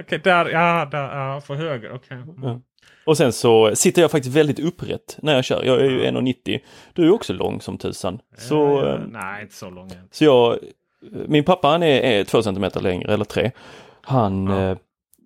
Okej, 0.01 0.21
där, 0.25 0.47
ja, 0.49 0.89
där, 0.91 1.17
ja, 1.19 1.41
för 1.47 1.55
höger. 1.55 1.93
Okej. 1.95 2.17
Mm. 2.17 2.61
Och 3.07 3.17
sen 3.17 3.33
så 3.33 3.77
sitter 3.77 4.03
jag 4.03 4.11
faktiskt 4.11 4.37
väldigt 4.37 4.59
upprätt 4.59 5.19
när 5.23 5.35
jag 5.35 5.45
kör. 5.45 5.65
Jag 5.65 5.81
är 5.81 5.85
ju 5.91 6.05
1,90. 6.05 6.59
Du 6.93 7.07
är 7.07 7.11
också 7.11 7.33
lång 7.33 7.61
som 7.61 7.79
tusan. 7.79 8.19
Så, 8.39 8.55
Ja, 8.55 8.95
eh, 8.95 9.01
nej, 9.09 9.43
inte 9.43 9.55
så 9.55 9.71
lång 9.71 9.91
så 10.11 10.25
jag, 10.25 10.59
min 11.29 11.45
pappa 11.45 11.69
han 11.69 11.83
är, 11.83 12.01
är 12.01 12.25
två 12.25 12.43
centimeter 12.43 12.81
längre 12.81 13.15
eller 13.15 13.25
tre. 13.25 13.51
Han, 14.03 14.47
Ja. 14.47 14.71
eh, 14.71 14.77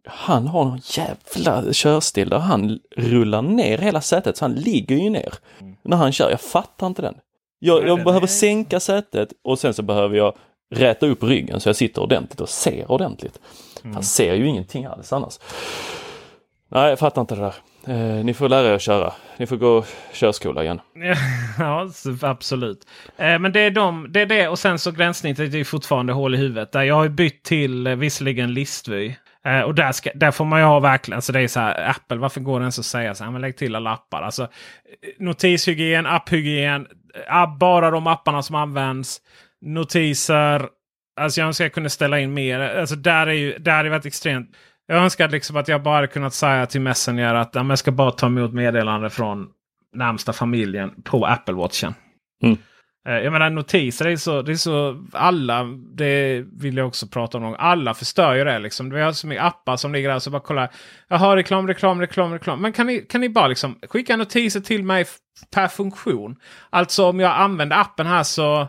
han 0.05 0.47
har 0.47 0.65
någon 0.65 0.81
jävla 0.85 1.73
körstil 1.73 2.29
där 2.29 2.39
han 2.39 2.79
rullar 2.97 3.43
ner 3.43 3.79
hela 3.79 4.01
sätet 4.01 4.37
så 4.37 4.45
han 4.45 4.55
ligger 4.55 4.97
ju 4.97 5.11
ner 5.11 5.35
när 5.83 5.97
han 5.97 6.13
kör. 6.13 6.31
Jag 6.31 6.41
fattar 6.41 6.87
inte 6.87 7.03
den. 7.03 7.15
Jag, 7.62 7.88
jag 7.88 7.99
den 7.99 8.05
behöver 8.05 8.27
sänka 8.27 8.81
sätet 8.81 9.29
och 9.44 9.59
sen 9.59 9.75
så 9.75 9.83
behöver 9.83 10.16
jag 10.16 10.35
räta 10.75 11.07
upp 11.07 11.23
ryggen 11.23 11.61
så 11.61 11.68
jag 11.68 11.77
sitter 11.77 12.03
ordentligt 12.03 12.40
och 12.40 12.49
ser 12.49 12.90
ordentligt. 12.90 13.38
Mm. 13.85 13.94
Han 13.94 14.03
ser 14.03 14.35
ju 14.35 14.46
ingenting 14.46 14.85
alls 14.85 15.12
annars. 15.12 15.38
Nej, 16.68 16.88
jag 16.88 16.99
fattar 16.99 17.20
inte 17.20 17.35
det 17.35 17.40
där. 17.40 17.55
Eh, 17.87 18.25
ni 18.25 18.35
får 18.35 18.49
lära 18.49 18.68
er 18.68 18.73
att 18.73 18.83
köra. 18.83 19.12
Ni 19.37 19.46
får 19.46 19.57
gå 19.57 19.85
körskola 20.12 20.62
igen. 20.64 20.81
Ja, 21.59 21.88
så- 21.94 22.27
absolut. 22.27 22.87
Eh, 23.16 23.38
men 23.38 23.53
det 23.53 23.61
är, 23.61 23.70
de, 23.70 24.12
det 24.12 24.20
är 24.20 24.27
det 24.27 24.49
och 24.49 24.59
sen 24.59 24.79
så 24.79 24.90
gränssnittet 24.90 25.55
är 25.55 25.64
fortfarande 25.64 26.12
hål 26.12 26.35
i 26.35 26.38
huvudet. 26.38 26.73
Där 26.73 26.83
jag 26.83 26.94
har 26.94 27.09
bytt 27.09 27.42
till 27.42 27.87
eh, 27.87 27.94
visserligen 27.94 28.55
listvy. 28.55 29.14
Eh, 29.44 29.61
och 29.61 29.75
där, 29.75 29.92
ska, 29.92 30.11
där 30.14 30.31
får 30.31 30.44
man 30.44 30.61
ju 30.61 30.64
ha 30.66 30.81
verkligen, 30.81 31.23
så 31.23 31.33
det 31.33 31.40
är 31.40 31.49
så 31.49 31.61
här, 31.61 31.90
Apple, 31.90 32.16
varför 32.16 32.40
går 32.40 32.61
det 32.61 32.62
ens 32.64 32.79
att 32.79 32.85
säga 32.85 33.14
så 33.14 33.25
här, 33.25 33.31
men 33.31 33.40
lägg 33.40 33.57
till 33.57 33.75
alla 33.75 33.90
appar. 33.92 34.23
Alltså, 34.23 34.42
eh, 34.42 34.49
notishygien, 35.18 36.07
apphygien, 36.07 36.83
app, 36.83 36.88
bara 37.59 37.90
de 37.90 38.07
apparna 38.07 38.42
som 38.42 38.57
används, 38.57 39.20
notiser. 39.61 40.68
Alltså 41.20 41.40
jag 41.40 41.46
önskar 41.46 41.64
jag 41.64 41.73
kunde 41.73 41.90
ställa 41.90 42.20
in 42.20 42.35
mer. 42.35 42.61
Alltså 42.61 42.96
där 42.96 43.27
är 43.27 43.33
ju, 43.33 43.59
där 43.59 43.85
är 43.85 43.88
varit 43.90 44.07
extremt. 44.07 44.51
Jag 44.87 45.03
önskar 45.03 45.29
liksom 45.29 45.57
att 45.57 45.68
jag 45.68 45.83
bara 45.83 46.07
kunnat 46.07 46.35
säga 46.35 46.66
till 46.66 46.81
Messenger 46.81 47.35
att 47.35 47.55
ja, 47.55 47.64
jag 47.68 47.79
ska 47.79 47.92
bara 47.92 48.11
ta 48.11 48.27
emot 48.27 48.53
meddelande 48.53 49.11
från 49.11 49.49
närmsta 49.92 50.33
familjen 50.33 51.03
på 51.05 51.27
Apple 51.27 51.55
Watchen. 51.55 51.94
Mm. 52.42 52.59
Eh, 53.09 53.15
jag 53.15 53.33
menar 53.33 53.51
notiser, 53.51 54.05
det 54.05 54.13
är, 54.13 54.17
så, 54.17 54.43
det 54.43 54.53
är 54.53 54.57
så 54.57 55.05
alla, 55.13 55.65
det 55.97 56.45
vill 56.61 56.77
jag 56.77 56.87
också 56.87 57.07
prata 57.07 57.39
om. 57.39 57.57
Alla 57.59 57.95
förstör 57.95 58.35
ju 58.35 58.45
det 58.45 58.59
liksom. 58.59 58.91
Vi 58.91 59.01
har 59.01 59.13
så 59.13 59.27
mycket 59.27 59.45
appar 59.45 59.77
som 59.77 59.93
ligger 59.93 60.09
där 60.09 60.19
så 60.19 60.31
bara 60.31 60.43
kollar. 60.43 60.71
Jaha, 61.09 61.37
reklam, 61.37 61.67
reklam, 61.67 62.01
reklam, 62.01 62.33
reklam. 62.33 62.63
Men 62.63 62.73
kan 62.73 62.87
ni, 62.87 62.99
kan 62.99 63.21
ni 63.21 63.29
bara 63.29 63.49
liksom 63.49 63.79
skicka 63.89 64.17
notiser 64.17 64.61
till 64.61 64.85
mig 64.85 65.05
per 65.55 65.69
funktion? 65.69 66.37
Alltså 66.71 67.07
om 67.07 67.21
jag 67.21 67.33
använder 67.33 67.81
appen 67.81 68.07
här 68.07 68.23
så 68.23 68.69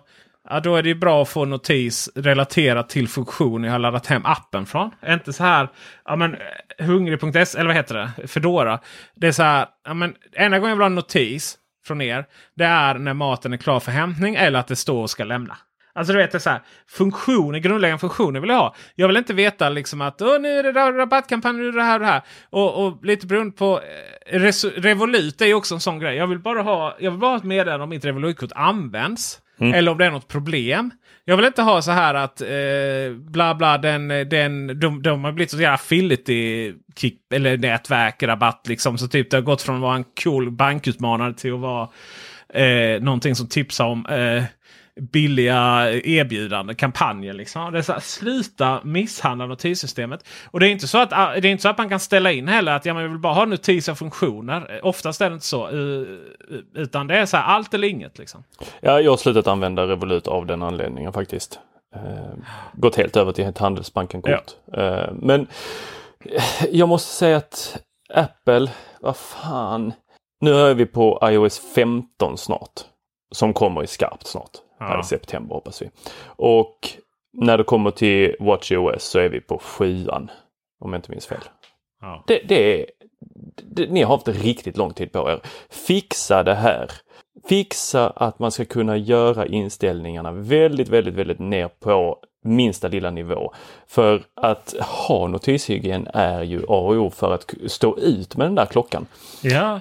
Ja, 0.50 0.60
då 0.60 0.76
är 0.76 0.84
det 0.84 0.90
ju 0.90 0.96
bra 0.96 1.22
att 1.22 1.30
få 1.30 1.46
notis 1.46 2.10
relaterat 2.16 2.90
till 2.90 3.08
funktion 3.08 3.64
jag 3.64 3.72
har 3.72 3.80
laddat 3.80 4.08
hem 4.08 4.26
appen 4.26 4.66
från. 4.66 4.92
Inte 5.08 5.34
så 5.34 5.44
här, 5.44 5.70
ja 6.06 6.16
men 6.16 6.34
eh, 6.78 6.86
hungrig.se, 6.86 7.58
eller 7.60 7.68
vad 7.68 7.76
heter 7.76 7.96
det? 7.96 8.28
Fedora. 8.28 8.80
Det 9.16 9.28
är 9.28 9.32
så 9.32 9.44
här, 9.44 9.66
ja 9.86 9.94
men 9.94 10.16
enda 10.34 10.60
gången 10.60 10.70
jag 10.70 10.76
vill 10.76 10.82
ha 10.82 10.88
en 10.88 10.96
notis 10.96 11.58
från 11.86 12.02
er. 12.02 12.26
Det 12.56 12.64
är 12.64 12.94
när 12.96 13.14
maten 13.14 13.54
är 13.54 13.58
klar 13.58 13.80
för 13.80 13.92
hämtning 13.92 14.36
eller 14.36 14.60
att 14.60 14.68
det 14.68 14.76
står 14.76 15.02
och 15.02 15.10
ska 15.10 15.24
lämna. 15.24 15.58
Alltså 15.94 16.14
du 16.14 16.20
vet, 16.20 16.32
det 16.32 16.38
är 16.38 16.40
så 16.40 16.50
här, 16.50 16.62
funktioner, 16.88 17.60
grundläggande 17.60 18.00
funktioner 18.00 18.40
vill 18.40 18.50
jag 18.50 18.58
ha. 18.58 18.76
Jag 18.96 19.08
vill 19.08 19.18
inte 19.18 19.34
veta 19.34 19.70
liksom 19.70 20.02
att 20.02 20.22
Åh, 20.22 20.40
nu 20.40 20.60
är 20.60 20.64
det 20.64 20.72
där 20.72 20.94
rabattkampanj, 20.94 21.58
nu 21.58 21.68
är 21.68 21.72
det 21.72 21.78
det 21.78 21.84
här 21.84 22.00
och 22.00 22.06
det 22.06 22.12
här. 22.12 22.22
Och, 22.50 22.86
och 22.86 23.06
lite 23.06 23.28
beroende 23.28 23.52
på, 23.52 23.82
eh, 24.26 24.40
Revolut 24.76 25.42
är 25.42 25.46
ju 25.46 25.54
också 25.54 25.76
en 25.76 25.80
sån 25.80 26.00
grej. 26.00 26.16
Jag 26.16 26.28
vill 26.28 26.40
bara 26.40 26.62
ha, 26.62 26.96
jag 27.00 27.12
vill 27.12 27.20
bara 27.20 27.32
ha 27.32 27.38
ett 27.38 27.44
meddelande 27.44 27.84
om 27.84 27.90
mitt 27.90 28.06
Revolutkort 28.06 28.52
används. 28.56 29.42
Mm. 29.62 29.74
Eller 29.74 29.92
om 29.92 29.98
det 29.98 30.06
är 30.06 30.12
något 30.12 30.28
problem. 30.28 30.92
Jag 31.26 31.38
vill 31.38 31.46
inte 31.46 31.62
ha 31.62 31.82
så 31.82 31.92
här 31.92 32.14
att 32.14 32.42
eh, 32.42 33.16
bla 33.18 33.56
bla 33.56 33.78
den, 33.78 34.08
den, 34.08 34.80
de, 34.80 35.02
de 35.02 35.24
har 35.24 35.32
blivit 35.32 35.52
så 35.52 35.58
jävla 35.58 35.74
affiliate 35.74 36.24
kick, 36.24 36.76
typ, 36.96 37.34
eller 37.34 37.58
nätverk, 37.58 38.24
rabatt 38.24 38.66
liksom. 38.68 38.98
Så 38.98 39.08
typ 39.08 39.32
det 39.32 39.38
har 39.38 39.42
gått 39.42 39.62
från 39.62 39.76
att 39.76 39.82
vara 39.82 39.96
en 39.96 40.06
cool 40.24 40.52
bankutmanare 40.52 41.34
till 41.34 41.54
att 41.54 41.60
vara 41.60 41.90
eh, 42.54 43.02
någonting 43.02 43.36
som 43.36 43.48
tipsar 43.48 43.86
om 43.86 44.06
eh, 44.06 44.44
billiga 45.00 45.92
erbjudanden, 46.04 46.76
kampanjer. 46.76 47.34
Liksom. 47.34 47.72
Det 47.74 47.78
är 47.78 47.82
så 47.82 47.94
här, 47.94 48.00
sluta 48.00 48.80
misshandla 48.84 49.46
notissystemet. 49.46 50.28
Och 50.46 50.60
det 50.60 50.68
är, 50.68 50.72
inte 50.72 50.88
så 50.88 50.98
att, 50.98 51.10
ah, 51.14 51.34
det 51.42 51.48
är 51.48 51.52
inte 51.52 51.62
så 51.62 51.70
att 51.70 51.78
man 51.78 51.90
kan 51.90 52.00
ställa 52.00 52.32
in 52.32 52.48
heller 52.48 52.72
att 52.72 52.86
ja, 52.86 52.94
man 52.94 53.04
vill 53.04 53.20
bara 53.20 53.34
ha 53.34 53.46
notiser 53.46 53.92
och 53.92 53.98
funktioner. 53.98 54.80
Oftast 54.84 55.22
är 55.22 55.30
det 55.30 55.34
inte 55.34 55.46
så. 55.46 55.68
eh, 55.68 56.06
Utan 56.76 57.08
det 57.08 57.18
är 57.18 57.26
så 57.26 57.38
här 57.38 57.44
allt 57.44 57.74
eller 57.74 57.88
inget. 57.88 58.18
Liksom. 58.18 58.44
Ja, 58.82 59.02
jag 59.02 59.12
har 59.12 59.18
slutat 59.18 59.48
använda 59.48 59.88
Revolut 59.88 60.28
av 60.28 60.46
den 60.46 60.64
anledningen 60.64 61.14
faktiskt. 61.14 61.60
Eh, 61.96 62.02
gått 62.74 62.96
helt 62.96 63.18
över 63.18 63.32
till 63.32 63.46
ett 63.46 63.58
Handelsbanken-kort. 63.58 64.52
Eh, 64.78 65.14
men 65.14 65.48
eh, 66.26 66.44
jag 66.72 66.90
måste 66.90 67.14
säga 67.14 67.38
att 67.38 67.82
Apple, 68.14 68.72
vad 69.02 69.18
fan. 69.18 69.94
Nu 70.42 70.54
är 70.54 70.74
vi 70.74 70.86
på 70.86 71.20
iOS 71.24 71.62
15 71.76 72.38
snart. 72.38 72.72
Som 73.32 73.54
kommer 73.54 73.84
i 73.84 73.88
skarpt 73.88 74.28
snart. 74.28 74.50
Här 74.82 74.94
Ja. 74.96 75.00
i 75.00 75.04
september 75.04 75.56
hoppas 75.56 75.82
vi. 75.82 75.90
Och 76.26 76.90
när 77.34 77.58
det 77.58 77.64
kommer 77.64 77.92
till 77.92 78.36
WatchOS 78.40 79.04
så 79.04 79.20
är 79.20 79.30
vi 79.30 79.42
på 79.42 79.58
sjuan. 79.58 80.32
Om 80.80 80.94
jag 80.94 80.98
inte 81.00 81.12
minns 81.12 81.28
fel. 81.28 81.42
Ja. 82.02 82.24
Det, 82.28 82.42
det 82.48 82.82
är, 82.82 82.86
det, 83.64 83.92
ni 83.92 84.02
har 84.02 84.16
haft 84.16 84.28
riktigt 84.28 84.78
lång 84.78 84.94
tid 84.94 85.12
på 85.12 85.30
er. 85.30 85.40
Fixa 85.70 86.44
det 86.44 86.56
här. 86.56 86.92
Fixa 87.48 88.10
att 88.10 88.40
man 88.40 88.52
ska 88.52 88.66
kunna 88.66 88.98
göra 88.98 89.46
inställningarna 89.46 90.32
väldigt, 90.32 90.90
väldigt, 90.90 91.14
väldigt 91.14 91.40
ner 91.40 91.68
på 91.68 92.18
minsta 92.44 92.88
lilla 92.88 93.12
nivå. 93.12 93.54
För 93.88 94.24
att 94.36 94.76
ha 95.08 95.28
notishygien 95.28 96.08
är 96.14 96.44
ju 96.44 96.60
A 96.60 96.64
och 96.78 96.96
O 96.96 97.10
för 97.10 97.34
att 97.34 97.54
stå 97.68 97.98
ut 97.98 98.36
med 98.36 98.48
den 98.48 98.56
där 98.56 98.66
klockan. 98.66 99.08
Ja. 99.42 99.80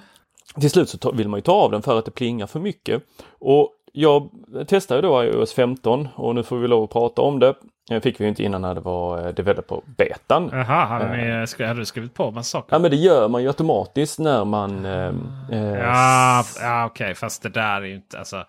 Till 0.60 0.70
slut 0.70 0.88
så 0.88 1.12
vill 1.12 1.28
man 1.28 1.38
ju 1.38 1.42
ta 1.42 1.52
av 1.52 1.70
den 1.70 1.82
för 1.82 1.98
att 1.98 2.04
det 2.04 2.10
plingar 2.10 2.46
för 2.46 2.60
mycket. 2.60 3.02
Och 3.38 3.72
jag 3.92 4.28
testade 4.68 5.00
då 5.02 5.24
iOS 5.24 5.52
15 5.54 6.08
och 6.14 6.34
nu 6.34 6.42
får 6.42 6.58
vi 6.58 6.68
lov 6.68 6.84
att 6.84 6.90
prata 6.90 7.22
om 7.22 7.38
det. 7.38 7.54
Det 7.88 8.00
fick 8.00 8.20
vi 8.20 8.28
inte 8.28 8.42
innan 8.42 8.62
när 8.62 8.74
det 8.74 8.80
var 8.80 9.26
eh, 9.26 9.34
developer-betan. 9.34 10.48
Jaha, 10.52 10.84
hade, 10.84 11.06
sk- 11.44 11.66
hade 11.66 11.80
du 11.80 11.84
skrivit 11.86 12.14
på 12.14 12.30
massa 12.30 12.58
saker? 12.58 12.74
Ja 12.74 12.78
men 12.78 12.90
det 12.90 12.96
gör 12.96 13.28
man 13.28 13.42
ju 13.42 13.48
automatiskt 13.48 14.18
när 14.18 14.44
man... 14.44 14.86
Eh, 14.86 15.12
eh, 15.52 15.78
Ja, 15.78 16.44
ja 16.60 16.86
okej, 16.86 17.14
fast 17.14 17.42
det 17.42 17.48
där 17.48 17.76
är 17.82 17.86
ju 17.86 17.94
inte... 17.94 18.18
Alltså, 18.18 18.44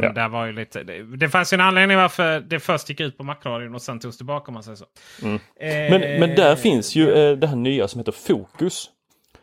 Ja. 0.00 0.12
där 0.12 0.28
var 0.28 0.46
ju 0.46 0.52
lite, 0.52 0.82
det, 0.82 1.16
det 1.16 1.28
fanns 1.28 1.52
ju 1.52 1.54
en 1.54 1.60
anledning 1.60 1.96
varför 1.96 2.40
det 2.40 2.60
först 2.60 2.88
gick 2.88 3.00
ut 3.00 3.18
på 3.18 3.24
Macradion 3.24 3.74
och 3.74 3.82
sen 3.82 3.98
togs 4.00 4.16
tillbaka 4.16 4.48
om 4.48 4.54
man 4.54 4.62
säger 4.62 4.76
så. 4.76 4.84
Mm. 5.22 5.34
Eh, 5.34 5.98
Men, 6.00 6.20
men 6.20 6.34
där 6.36 6.56
finns 6.56 6.96
ju 6.96 7.12
eh, 7.12 7.36
det 7.36 7.46
här 7.46 7.56
nya 7.56 7.88
som 7.88 7.98
heter 8.00 8.12
Fokus. 8.12 8.90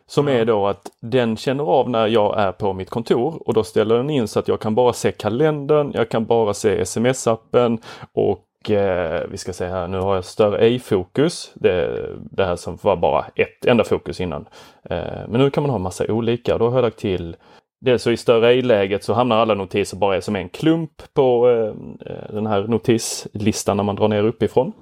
Som 0.06 0.28
är 0.28 0.44
då 0.44 0.66
att 0.66 0.90
den 1.00 1.36
känner 1.36 1.64
av 1.64 1.90
när 1.90 2.06
jag 2.06 2.40
är 2.40 2.52
på 2.52 2.72
mitt 2.72 2.90
kontor 2.90 3.42
och 3.46 3.54
då 3.54 3.64
ställer 3.64 3.96
den 3.96 4.10
in 4.10 4.28
så 4.28 4.38
att 4.38 4.48
jag 4.48 4.60
kan 4.60 4.74
bara 4.74 4.92
se 4.92 5.12
kalendern, 5.12 5.92
jag 5.94 6.08
kan 6.08 6.24
bara 6.24 6.54
se 6.54 6.80
sms-appen 6.80 7.78
och 8.12 8.70
eh, 8.70 9.22
vi 9.30 9.36
ska 9.36 9.52
se 9.52 9.66
här, 9.66 9.88
nu 9.88 9.98
har 9.98 10.14
jag 10.14 10.24
större 10.24 10.58
ej-fokus. 10.58 11.50
Det, 11.54 12.08
det 12.30 12.44
här 12.44 12.56
som 12.56 12.78
var 12.82 12.96
bara 12.96 13.24
ett 13.34 13.66
enda 13.66 13.84
fokus 13.84 14.20
innan. 14.20 14.46
Eh, 14.90 15.28
men 15.28 15.40
nu 15.40 15.50
kan 15.50 15.62
man 15.62 15.70
ha 15.70 15.78
massa 15.78 16.12
olika. 16.12 16.58
Då 16.58 16.68
har 16.68 16.76
jag 16.76 16.82
lagt 16.82 16.98
till 16.98 17.36
Dels 17.84 18.02
så 18.02 18.10
i 18.10 18.16
större 18.16 18.48
ej-läget 18.48 19.04
så 19.04 19.12
hamnar 19.12 19.36
alla 19.36 19.54
notiser 19.54 19.96
bara 19.96 20.20
som 20.20 20.36
en 20.36 20.48
klump 20.48 21.02
på 21.14 21.50
eh, 21.50 22.34
den 22.34 22.46
här 22.46 22.62
notislistan 22.62 23.76
när 23.76 23.84
man 23.84 23.96
drar 23.96 24.08
ner 24.08 24.24
uppifrån. 24.24 24.72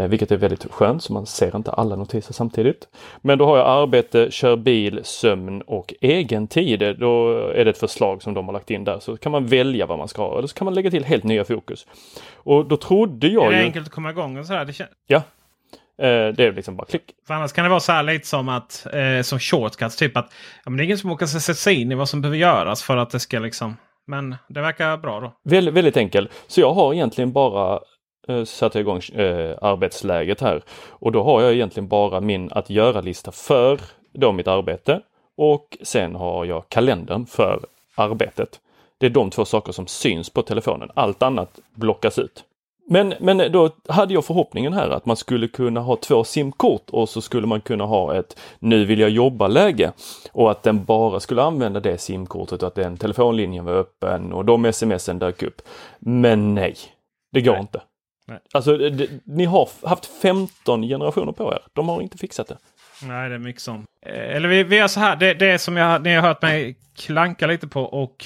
Eh, 0.00 0.08
vilket 0.08 0.32
är 0.32 0.36
väldigt 0.36 0.72
skönt 0.72 1.02
så 1.02 1.12
man 1.12 1.26
ser 1.26 1.56
inte 1.56 1.70
alla 1.70 1.96
notiser 1.96 2.32
samtidigt. 2.32 2.88
Men 3.20 3.38
då 3.38 3.46
har 3.46 3.58
jag 3.58 3.66
arbete, 3.66 4.30
kör 4.30 4.56
bil, 4.56 5.00
sömn 5.04 5.62
och 5.62 5.94
egen 6.00 6.48
tid. 6.48 6.96
Då 6.98 7.38
är 7.38 7.64
det 7.64 7.70
ett 7.70 7.78
förslag 7.78 8.22
som 8.22 8.34
de 8.34 8.46
har 8.46 8.52
lagt 8.52 8.70
in 8.70 8.84
där. 8.84 8.98
Så 9.00 9.16
kan 9.16 9.32
man 9.32 9.46
välja 9.46 9.86
vad 9.86 9.98
man 9.98 10.08
ska 10.08 10.22
ha 10.22 10.38
eller 10.38 10.48
så 10.48 10.54
kan 10.54 10.64
man 10.64 10.74
lägga 10.74 10.90
till 10.90 11.04
helt 11.04 11.24
nya 11.24 11.44
fokus. 11.44 11.86
Och 12.34 12.66
då 12.66 12.76
trodde 12.76 13.28
jag 13.28 13.46
är 13.46 13.50
det 13.50 13.58
ju... 13.58 13.64
enkelt 13.64 13.86
att 13.86 13.92
komma 13.92 14.10
igång 14.10 14.38
och 14.38 14.46
sådär? 14.46 14.64
Det 14.64 14.88
Ja. 15.06 15.22
Eh, 16.06 16.28
det 16.34 16.44
är 16.44 16.52
liksom 16.52 16.76
bara 16.76 16.86
klick. 16.86 17.02
För 17.26 17.34
annars 17.34 17.52
kan 17.52 17.64
det 17.64 17.70
vara 17.70 17.80
så 17.80 17.92
här 17.92 18.02
lite 18.02 18.26
som 18.26 18.48
att 18.48 18.86
eh, 18.92 19.22
som 19.22 19.38
shortcuts. 19.38 19.96
Typ 19.96 20.16
att 20.16 20.32
ja, 20.64 20.70
men 20.70 20.76
det 20.76 20.82
är 20.82 20.84
ingen 20.84 20.98
som 20.98 21.10
åker 21.10 21.26
sätta 21.26 21.54
sig 21.54 21.80
in 21.80 21.92
i 21.92 21.94
vad 21.94 22.08
som 22.08 22.20
behöver 22.20 22.38
göras 22.38 22.82
för 22.82 22.96
att 22.96 23.10
det 23.10 23.20
ska 23.20 23.38
liksom. 23.38 23.76
Men 24.06 24.36
det 24.48 24.60
verkar 24.60 24.96
bra 24.96 25.20
då. 25.20 25.32
Väldigt, 25.44 25.74
väldigt 25.74 25.96
enkel. 25.96 26.28
Så 26.46 26.60
jag 26.60 26.74
har 26.74 26.94
egentligen 26.94 27.32
bara 27.32 27.80
eh, 28.28 28.44
satt 28.44 28.76
igång 28.76 29.00
eh, 29.12 29.58
arbetsläget 29.62 30.40
här. 30.40 30.62
Och 30.88 31.12
då 31.12 31.22
har 31.22 31.42
jag 31.42 31.52
egentligen 31.52 31.88
bara 31.88 32.20
min 32.20 32.52
att 32.52 32.70
göra-lista 32.70 33.32
för 33.32 33.80
då 34.12 34.32
mitt 34.32 34.48
arbete. 34.48 35.00
Och 35.36 35.78
sen 35.82 36.14
har 36.14 36.44
jag 36.44 36.68
kalendern 36.68 37.26
för 37.26 37.60
arbetet. 37.94 38.60
Det 38.98 39.06
är 39.06 39.10
de 39.10 39.30
två 39.30 39.44
saker 39.44 39.72
som 39.72 39.86
syns 39.86 40.30
på 40.30 40.42
telefonen. 40.42 40.90
Allt 40.94 41.22
annat 41.22 41.58
blockas 41.74 42.18
ut. 42.18 42.44
Men, 42.92 43.14
men 43.20 43.52
då 43.52 43.70
hade 43.88 44.14
jag 44.14 44.24
förhoppningen 44.24 44.72
här 44.72 44.90
att 44.90 45.06
man 45.06 45.16
skulle 45.16 45.48
kunna 45.48 45.80
ha 45.80 45.96
två 45.96 46.24
simkort 46.24 46.90
och 46.90 47.08
så 47.08 47.20
skulle 47.20 47.46
man 47.46 47.60
kunna 47.60 47.84
ha 47.84 48.14
ett 48.14 48.38
nu 48.58 48.84
vill 48.84 49.00
jag 49.00 49.10
jobba-läge 49.10 49.92
och 50.32 50.50
att 50.50 50.62
den 50.62 50.84
bara 50.84 51.20
skulle 51.20 51.42
använda 51.42 51.80
det 51.80 51.98
simkortet 51.98 52.62
och 52.62 52.66
att 52.66 52.74
den 52.74 52.96
telefonlinjen 52.96 53.64
var 53.64 53.72
öppen 53.72 54.32
och 54.32 54.44
de 54.44 54.72
smsen 54.72 55.18
dök 55.18 55.42
upp. 55.42 55.62
Men 55.98 56.54
nej, 56.54 56.76
det 57.32 57.40
går 57.40 57.52
Nej. 57.52 57.60
inte. 57.60 57.80
Nej. 58.30 58.38
Alltså, 58.52 58.76
det, 58.76 59.08
ni 59.24 59.44
har 59.44 59.68
haft 59.88 60.06
15 60.22 60.82
generationer 60.82 61.32
på 61.32 61.52
er. 61.52 61.62
De 61.72 61.88
har 61.88 62.00
inte 62.00 62.18
fixat 62.18 62.48
det. 62.48 62.56
Nej, 63.02 63.28
det 63.28 63.34
är 63.34 63.38
mycket 63.38 63.62
sånt. 63.62 63.86
Eh, 64.06 64.36
Eller 64.36 64.48
vi, 64.48 64.62
vi 64.62 64.76
gör 64.76 64.88
så 64.88 65.00
här. 65.00 65.16
Det, 65.16 65.34
det 65.34 65.58
som 65.58 65.76
jag, 65.76 66.02
ni 66.02 66.14
har 66.14 66.22
hört 66.22 66.42
mig 66.42 66.76
klanka 66.96 67.46
lite 67.46 67.68
på 67.68 67.82
och, 67.82 68.24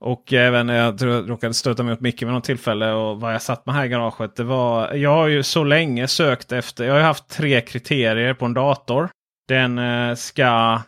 och 0.00 0.32
även 0.32 0.68
jag 0.68 1.02
råkade 1.30 1.54
stöta 1.54 1.82
mig 1.82 1.90
mot 1.90 2.00
Micke 2.00 2.22
vid 2.22 2.28
något 2.28 2.44
tillfälle 2.44 2.92
och 2.92 3.20
vad 3.20 3.34
jag 3.34 3.42
satt 3.42 3.66
med 3.66 3.74
här 3.74 3.84
i 3.84 3.88
garaget. 3.88 4.36
Det 4.36 4.44
var, 4.44 4.94
jag 4.94 5.10
har 5.10 5.26
ju 5.26 5.42
så 5.42 5.64
länge 5.64 6.08
sökt 6.08 6.52
efter. 6.52 6.84
Jag 6.84 6.94
har 6.94 7.00
haft 7.00 7.28
tre 7.28 7.60
kriterier 7.60 8.34
på 8.34 8.44
en 8.44 8.54
dator. 8.54 9.08
Den 9.48 9.78
eh, 9.78 10.14
ska 10.14 10.80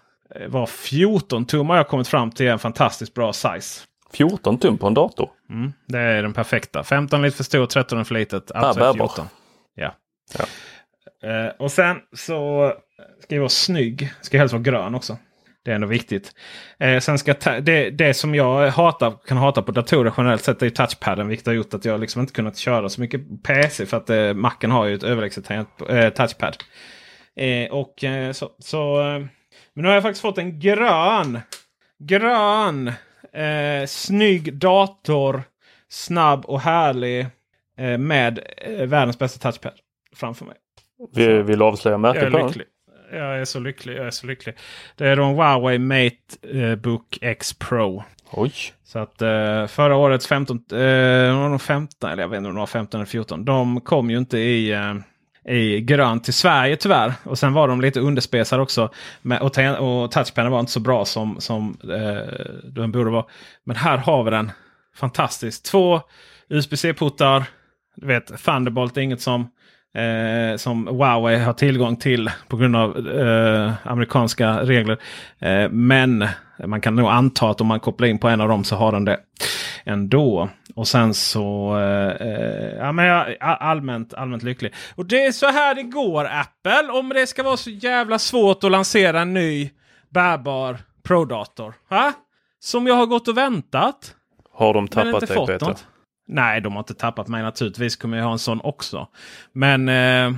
vara 0.48 0.66
14 0.66 1.44
tum 1.46 1.68
har 1.68 1.76
jag 1.76 1.88
kommit 1.88 2.08
fram 2.08 2.30
till 2.30 2.46
en 2.48 2.58
fantastiskt 2.58 3.14
bra 3.14 3.32
size. 3.32 3.84
14 4.12 4.58
tum 4.58 4.78
på 4.78 4.86
en 4.86 4.94
dator. 4.94 5.30
Mm, 5.50 5.72
det 5.86 5.98
är 5.98 6.22
den 6.22 6.32
perfekta. 6.32 6.84
15 6.84 7.22
lite 7.22 7.36
för 7.36 7.44
stor, 7.44 7.66
13 7.66 7.98
är 7.98 8.04
för 8.04 8.14
litet. 8.14 8.52
Alltså 8.52 8.80
bärbar. 8.80 9.08
14. 9.08 9.26
Ja. 9.74 9.94
Ja. 10.38 10.44
Eh, 11.28 11.52
och 11.58 11.72
sen 11.72 11.96
så 12.16 12.72
ska 13.22 13.34
jag 13.34 13.40
vara 13.40 13.48
snygg. 13.48 14.12
Ska 14.20 14.38
helst 14.38 14.52
vara 14.52 14.62
grön 14.62 14.94
också. 14.94 15.18
Det 15.64 15.70
är 15.70 15.74
ändå 15.74 15.86
viktigt. 15.86 16.32
Eh, 16.78 17.00
sen 17.00 17.18
ska 17.18 17.34
det, 17.60 17.90
det 17.90 18.14
som 18.14 18.34
jag 18.34 18.70
hatar, 18.70 19.14
kan 19.26 19.36
hata 19.36 19.62
på 19.62 19.72
datorer 19.72 20.14
generellt 20.16 20.44
sett 20.44 20.62
är 20.62 20.66
ju 20.66 20.70
touchpaden. 20.70 21.28
Vilket 21.28 21.46
har 21.46 21.54
gjort 21.54 21.74
att 21.74 21.84
jag 21.84 22.00
liksom 22.00 22.20
inte 22.20 22.32
kunnat 22.32 22.56
köra 22.56 22.88
så 22.88 23.00
mycket 23.00 23.42
PC. 23.42 23.86
För 23.86 23.96
att 23.96 24.10
eh, 24.10 24.34
Macen 24.34 24.70
har 24.70 24.86
ju 24.86 24.94
ett 24.94 25.02
överlägset 25.02 25.50
eh, 25.50 26.08
touchpad. 26.08 26.56
Och 27.70 28.04
så, 28.32 28.50
så 28.58 28.96
Men 29.74 29.82
nu 29.82 29.88
har 29.88 29.94
jag 29.94 30.02
faktiskt 30.02 30.22
fått 30.22 30.38
en 30.38 30.60
grön. 30.60 31.40
Grön. 31.98 32.92
Eh, 33.32 33.86
snygg 33.86 34.54
dator. 34.54 35.42
Snabb 35.88 36.44
och 36.44 36.60
härlig. 36.60 37.26
Eh, 37.78 37.98
med 37.98 38.38
eh, 38.56 38.86
världens 38.86 39.18
bästa 39.18 39.38
touchpad 39.52 39.72
framför 40.16 40.44
mig. 40.44 40.54
Vi 41.14 41.42
vill 41.42 41.62
avslöja 41.62 41.92
Jag 41.92 42.00
märket 42.00 42.22
är 42.22 42.30
på 42.30 42.38
den. 42.38 42.46
lycklig. 42.46 42.66
Jag 43.12 43.40
är 43.40 43.44
så 43.44 43.60
lycklig. 43.60 43.96
Jag 43.96 44.06
är 44.06 44.10
så 44.10 44.26
lycklig. 44.26 44.54
Det 44.96 45.08
är 45.08 45.16
då 45.16 45.24
en 45.24 45.34
Huawei 45.34 45.78
Mate 45.78 46.16
eh, 46.60 46.74
Book 46.76 47.18
X 47.20 47.52
Pro. 47.54 48.04
Oj! 48.30 48.52
Så 48.84 48.98
att 48.98 49.22
eh, 49.22 49.66
förra 49.66 49.96
årets 49.96 50.26
15, 50.26 50.56
eh, 50.56 50.78
det 50.78 51.32
var 51.32 51.48
nog 51.48 51.62
15, 51.62 52.10
eller 52.10 52.22
jag 52.22 52.28
vet 52.28 52.36
inte 52.36 52.48
om 52.48 52.54
det 52.54 52.60
var 52.60 52.66
15 52.66 53.00
eller 53.00 53.06
14. 53.06 53.44
De 53.44 53.80
kom 53.80 54.10
ju 54.10 54.18
inte 54.18 54.38
i, 54.38 54.72
eh, 54.72 54.94
i 55.48 55.80
grönt 55.80 56.24
till 56.24 56.34
Sverige 56.34 56.76
tyvärr. 56.76 57.12
Och 57.24 57.38
sen 57.38 57.52
var 57.52 57.68
de 57.68 57.80
lite 57.80 58.00
underspesade 58.00 58.62
också. 58.62 58.90
Men, 59.22 59.42
och, 59.42 59.58
och 59.78 60.10
touchpaden 60.10 60.52
var 60.52 60.60
inte 60.60 60.72
så 60.72 60.80
bra 60.80 61.04
som, 61.04 61.40
som 61.40 61.76
eh, 61.82 62.46
den 62.64 62.92
borde 62.92 63.10
vara. 63.10 63.24
Men 63.64 63.76
här 63.76 63.98
har 63.98 64.24
vi 64.24 64.30
den. 64.30 64.52
Fantastiskt. 64.96 65.64
Två 65.64 66.00
USB-C-portar. 66.48 67.44
Du 67.96 68.06
vet, 68.06 68.44
Thunderbolt 68.44 68.96
är 68.96 69.00
inget 69.00 69.20
som, 69.20 69.40
eh, 69.94 70.56
som 70.56 70.86
Huawei 70.86 71.38
har 71.38 71.52
tillgång 71.52 71.96
till 71.96 72.30
på 72.48 72.56
grund 72.56 72.76
av 72.76 73.08
eh, 73.08 73.72
amerikanska 73.82 74.62
regler. 74.62 74.98
Eh, 75.38 75.70
men 75.70 76.28
man 76.66 76.80
kan 76.80 76.96
nog 76.96 77.08
anta 77.08 77.50
att 77.50 77.60
om 77.60 77.66
man 77.66 77.80
kopplar 77.80 78.08
in 78.08 78.18
på 78.18 78.28
en 78.28 78.40
av 78.40 78.48
dem 78.48 78.64
så 78.64 78.76
har 78.76 78.92
den 78.92 79.04
det 79.04 79.20
ändå. 79.88 80.48
Och 80.74 80.88
sen 80.88 81.14
så... 81.14 81.76
Eh, 81.78 82.28
eh, 82.28 82.76
ja, 82.76 82.92
men 82.92 83.04
jag 83.04 83.36
allmänt, 83.40 84.14
allmänt 84.14 84.42
lycklig. 84.42 84.74
Och 84.94 85.06
det 85.06 85.24
är 85.24 85.32
så 85.32 85.46
här 85.46 85.74
det 85.74 85.82
går 85.82 86.24
Apple. 86.24 86.92
Om 86.92 87.08
det 87.08 87.26
ska 87.26 87.42
vara 87.42 87.56
så 87.56 87.70
jävla 87.70 88.18
svårt 88.18 88.64
att 88.64 88.70
lansera 88.70 89.20
en 89.20 89.34
ny 89.34 89.70
bärbar 90.08 90.78
Pro-dator. 91.02 91.74
Va? 91.88 92.12
Som 92.60 92.86
jag 92.86 92.94
har 92.94 93.06
gått 93.06 93.28
och 93.28 93.36
väntat. 93.36 94.14
Har 94.52 94.74
de 94.74 94.88
tappat 94.88 95.20
dig 95.20 95.36
Peter? 95.36 95.66
något. 95.66 95.86
Nej, 96.28 96.60
de 96.60 96.72
har 96.72 96.80
inte 96.80 96.94
tappat 96.94 97.28
mig 97.28 97.42
naturligtvis. 97.42 97.96
kommer 97.96 98.16
jag 98.16 98.24
ha 98.24 98.32
en 98.32 98.38
sån 98.38 98.60
också. 98.60 99.08
Men 99.52 99.88
eh, 99.88 100.32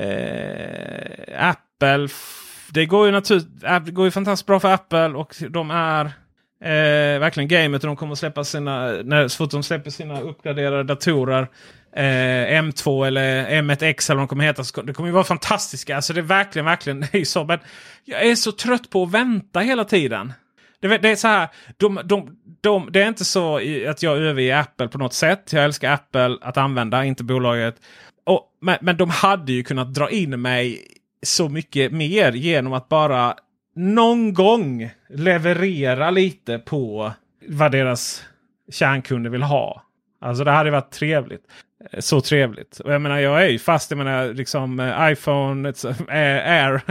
eh, 0.00 1.48
Apple. 1.48 2.08
Det 2.72 2.86
går 2.86 3.06
ju 3.06 3.12
naturligtvis. 3.12 3.62
Det 3.84 3.90
går 3.90 4.04
ju 4.04 4.10
fantastiskt 4.10 4.46
bra 4.46 4.60
för 4.60 4.72
Apple 4.72 5.08
och 5.08 5.34
de 5.50 5.70
är 5.70 6.12
eh, 6.60 7.20
verkligen 7.20 7.48
gamet. 7.48 7.82
Och 7.82 7.86
de 7.86 7.96
kommer 7.96 8.12
att 8.12 8.18
släppa 8.18 8.44
sina. 8.44 8.86
När, 9.04 9.28
så 9.28 9.36
fort 9.36 9.50
de 9.50 9.62
släpper 9.62 9.90
sina 9.90 10.20
uppgraderade 10.20 10.82
datorer. 10.82 11.48
Eh, 11.96 12.62
M2 12.62 13.06
eller 13.06 13.46
M1X 13.62 14.10
eller 14.10 14.16
vad 14.16 14.22
de 14.22 14.28
kommer 14.28 14.44
heta. 14.44 14.64
så 14.64 14.82
Det 14.82 14.92
kommer 14.92 15.08
ju 15.08 15.12
vara 15.12 15.24
fantastiska. 15.24 15.96
Alltså 15.96 16.12
det 16.12 16.20
är 16.20 16.22
verkligen, 16.22 16.66
verkligen. 16.66 17.00
Det 17.12 17.18
är 17.18 17.24
så, 17.24 17.44
men 17.44 17.58
jag 18.04 18.26
är 18.26 18.34
så 18.34 18.52
trött 18.52 18.90
på 18.90 19.02
att 19.02 19.10
vänta 19.10 19.60
hela 19.60 19.84
tiden. 19.84 20.32
Det, 20.80 20.98
det 20.98 21.08
är 21.08 21.16
så 21.16 21.28
här, 21.28 21.48
de, 21.76 22.00
de, 22.04 22.36
de, 22.60 22.88
det 22.92 23.02
är 23.02 23.08
inte 23.08 23.24
så 23.24 23.56
att 23.88 24.02
jag 24.02 24.18
överger 24.18 24.56
Apple 24.56 24.88
på 24.88 24.98
något 24.98 25.14
sätt. 25.14 25.52
Jag 25.52 25.64
älskar 25.64 25.92
Apple 25.92 26.38
att 26.40 26.56
använda, 26.56 27.04
inte 27.04 27.24
bolaget. 27.24 27.76
Och, 28.24 28.42
men, 28.60 28.78
men 28.80 28.96
de 28.96 29.10
hade 29.10 29.52
ju 29.52 29.62
kunnat 29.62 29.94
dra 29.94 30.10
in 30.10 30.42
mig 30.42 30.86
så 31.22 31.48
mycket 31.48 31.92
mer 31.92 32.32
genom 32.32 32.72
att 32.72 32.88
bara 32.88 33.34
någon 33.76 34.34
gång 34.34 34.90
leverera 35.08 36.10
lite 36.10 36.58
på 36.58 37.12
vad 37.48 37.72
deras 37.72 38.24
kärnkunder 38.72 39.30
vill 39.30 39.42
ha. 39.42 39.82
Alltså 40.20 40.44
det 40.44 40.50
hade 40.50 40.70
varit 40.70 40.90
trevligt. 40.90 41.42
Eh, 41.90 42.00
så 42.00 42.20
trevligt. 42.20 42.80
Och 42.80 42.92
jag 42.92 43.00
menar 43.00 43.18
jag 43.18 43.42
är 43.42 43.48
ju 43.48 43.58
fast. 43.58 43.90
Jag 43.90 43.98
menar 43.98 44.34
liksom 44.34 44.80
eh, 44.80 45.12
iPhone, 45.12 45.72
Air, 46.08 46.82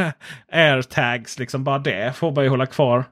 AirTags. 0.52 1.40
Liksom 1.40 1.64
bara 1.64 1.80
det 1.80 2.16
får 2.16 2.32
man 2.32 2.44
ju 2.44 2.50
hålla 2.50 2.66
kvar. 2.66 3.06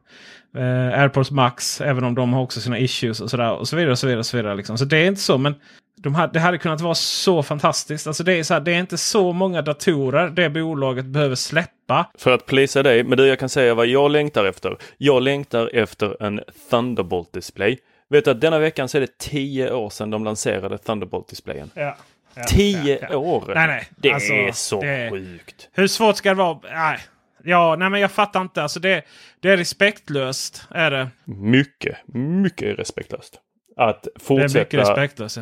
Eh, 0.57 0.99
AirPods 0.99 1.31
Max, 1.31 1.81
även 1.81 2.03
om 2.03 2.15
de 2.15 2.33
har 2.33 2.41
också 2.41 2.61
sina 2.61 2.79
issues 2.79 3.21
och 3.21 3.29
sådär. 3.29 3.51
Och 3.51 3.67
så 3.67 3.75
vidare 3.75 3.91
och 3.91 3.99
så 3.99 4.07
vidare. 4.07 4.19
Och 4.19 4.25
så, 4.25 4.37
vidare 4.37 4.55
liksom. 4.55 4.77
så 4.77 4.85
det 4.85 4.97
är 4.97 5.07
inte 5.07 5.21
så. 5.21 5.37
Men 5.37 5.55
de 6.03 6.15
hade, 6.15 6.33
det 6.33 6.39
hade 6.39 6.57
kunnat 6.57 6.81
vara 6.81 6.95
så 6.95 7.43
fantastiskt. 7.43 8.07
Alltså 8.07 8.23
det, 8.23 8.33
är 8.33 8.43
så 8.43 8.53
här, 8.53 8.61
det 8.61 8.71
är 8.73 8.79
inte 8.79 8.97
så 8.97 9.31
många 9.31 9.61
datorer 9.61 10.29
det 10.29 10.49
bolaget 10.49 11.05
behöver 11.05 11.35
släppa. 11.35 12.09
För 12.17 12.31
att 12.31 12.45
plisa 12.45 12.83
dig, 12.83 13.03
men 13.03 13.17
du 13.17 13.27
jag 13.27 13.39
kan 13.39 13.49
säga 13.49 13.73
vad 13.73 13.87
jag 13.87 14.11
längtar 14.11 14.45
efter. 14.45 14.77
Jag 14.97 15.21
längtar 15.23 15.69
efter 15.75 16.23
en 16.23 16.41
Thunderbolt-display. 16.69 17.77
Vet 18.09 18.25
du 18.25 18.31
att 18.31 18.41
denna 18.41 18.59
veckan 18.59 18.89
så 18.89 18.97
är 18.97 19.01
det 19.01 19.17
tio 19.17 19.71
år 19.73 19.89
sedan 19.89 20.09
de 20.09 20.23
lanserade 20.23 20.77
Thunderbolt-displayen. 20.77 21.69
Ja. 21.73 21.97
Ja, 22.35 22.43
Tio 22.43 22.97
ja, 23.01 23.07
ja. 23.11 23.17
år! 23.17 23.51
Nej, 23.55 23.67
nej. 23.67 23.87
Det 23.97 24.11
Alltså, 24.13 24.33
är 24.33 24.51
så 24.51 24.81
det- 24.81 25.09
sjukt. 25.11 25.69
Hur 25.73 25.87
svårt 25.87 26.15
ska 26.17 26.29
det 26.29 26.35
vara? 26.35 26.59
Nej. 26.63 26.99
Ja, 27.43 27.75
nej 27.79 27.89
men 27.89 28.01
jag 28.01 28.11
fattar 28.11 28.41
inte. 28.41 28.63
Alltså 28.63 28.79
det, 28.79 29.01
det 29.39 29.49
är 29.49 29.57
respektlöst. 29.57 30.67
Är 30.71 30.91
det. 30.91 31.07
Mycket, 31.25 31.97
mycket 32.13 32.79
respektlöst. 32.79 33.39
Att 33.77 34.03
Det 34.03 34.09
är 34.09 34.11
mycket 34.13 34.23
fortsätta... 34.23 34.77
respektlöst. 34.77 35.37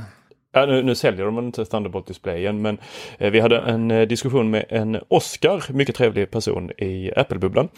Ja. 0.51 0.65
Nu, 0.65 0.83
nu 0.83 0.95
säljer 0.95 1.25
de 1.25 1.39
inte 1.39 1.65
Thunderbolt-displayen 1.65 2.61
men 2.61 2.77
eh, 3.17 3.31
vi 3.31 3.39
hade 3.39 3.57
en 3.57 3.91
eh, 3.91 4.07
diskussion 4.07 4.49
med 4.49 4.65
en 4.69 4.97
Oscar, 5.07 5.73
mycket 5.73 5.95
trevlig 5.95 6.31
person 6.31 6.71
i 6.77 7.11
Apple-bubblan. 7.15 7.69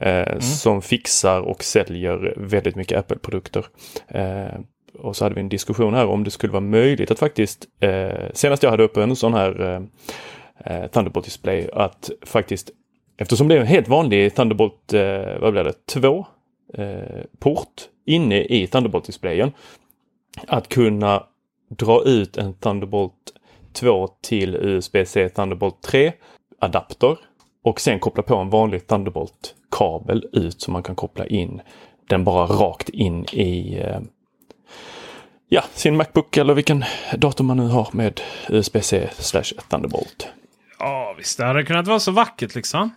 Eh, 0.00 0.38
Som 0.38 0.82
fixar 0.82 1.40
och 1.40 1.64
säljer 1.64 2.34
väldigt 2.36 2.76
mycket 2.76 2.98
Apple-produkter. 2.98 3.66
Eh, 4.08 4.60
och 4.98 5.16
så 5.16 5.24
hade 5.24 5.34
vi 5.34 5.40
en 5.40 5.48
diskussion 5.48 5.94
här 5.94 6.06
om 6.06 6.24
det 6.24 6.30
skulle 6.30 6.52
vara 6.52 6.60
möjligt 6.60 7.10
att 7.10 7.18
faktiskt, 7.18 7.66
eh, 7.80 8.30
senast 8.32 8.62
jag 8.62 8.70
hade 8.70 8.82
uppe 8.82 9.02
en 9.02 9.16
sån 9.16 9.34
här 9.34 9.60
eh, 10.64 10.86
Thunderbolt-display, 10.90 11.68
att 11.72 12.10
faktiskt, 12.22 12.70
eftersom 13.18 13.48
det 13.48 13.54
är 13.54 13.60
en 13.60 13.66
helt 13.66 13.88
vanlig 13.88 14.34
Thunderbolt, 14.34 14.92
vad 15.40 15.52
blir 15.52 15.64
det, 15.64 15.86
2 15.86 16.26
eh, 16.74 17.24
port 17.38 17.82
inne 18.06 18.42
i 18.42 18.66
Thunderbolt-displayen, 18.66 19.52
att 20.46 20.68
kunna 20.68 21.22
dra 21.68 22.02
ut 22.02 22.36
en 22.36 22.54
Thunderbolt 22.54 23.32
2 23.72 24.08
till 24.20 24.56
USB-C 24.56 25.28
Thunderbolt 25.28 25.82
3 25.82 26.12
adapter 26.58 27.18
och 27.62 27.80
sen 27.80 27.98
koppla 27.98 28.22
på 28.22 28.36
en 28.36 28.50
vanlig 28.50 28.86
Thunderbolt-kabel 28.86 30.28
ut 30.32 30.60
så 30.60 30.70
man 30.70 30.82
kan 30.82 30.94
koppla 30.94 31.26
in 31.26 31.60
den 32.08 32.24
bara 32.24 32.46
rakt 32.46 32.88
in 32.88 33.24
i 33.24 33.78
eh, 33.78 34.00
ja, 35.48 35.64
sin 35.74 35.96
Macbook 35.96 36.36
eller 36.36 36.54
vilken 36.54 36.84
dator 37.16 37.44
man 37.44 37.56
nu 37.56 37.68
har 37.68 37.88
med 37.92 38.20
USB-C 38.48 39.08
slash 39.18 39.52
Thunderbolt. 39.68 40.28
Ja, 40.78 41.14
visst. 41.18 41.38
Det 41.38 41.44
hade 41.44 41.64
kunnat 41.64 41.86
vara 41.86 42.00
så 42.00 42.10
vackert 42.10 42.54
liksom. 42.54 42.90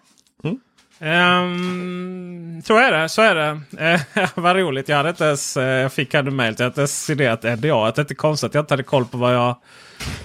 Ehm, 1.00 2.62
så 2.66 2.78
är 2.78 2.92
det. 2.92 3.10
Så 3.10 3.22
är 3.22 3.36
det. 3.36 3.52
Uh, 4.18 4.30
vad 4.36 4.56
roligt. 4.56 4.90
Jag 4.90 4.98
hade 4.98 5.10
inte 5.10 5.24
ens, 5.24 5.58
uh, 5.58 5.64
jag 5.64 5.94
fick 5.94 6.14
här 6.14 6.24
mejl 6.24 6.56
till 6.56 6.66
att 6.66 6.78
jag 6.78 6.90
signerat 6.90 7.44
NDA. 7.44 7.58
Det 7.60 7.98
är 7.98 8.00
inte 8.00 8.16
konstigt 8.16 8.48
att 8.48 8.54
jag 8.54 8.62
inte 8.62 8.74
hade 8.74 8.84
koll 8.84 9.06
på 9.06 9.18
vad 9.18 9.36
jag, 9.36 9.56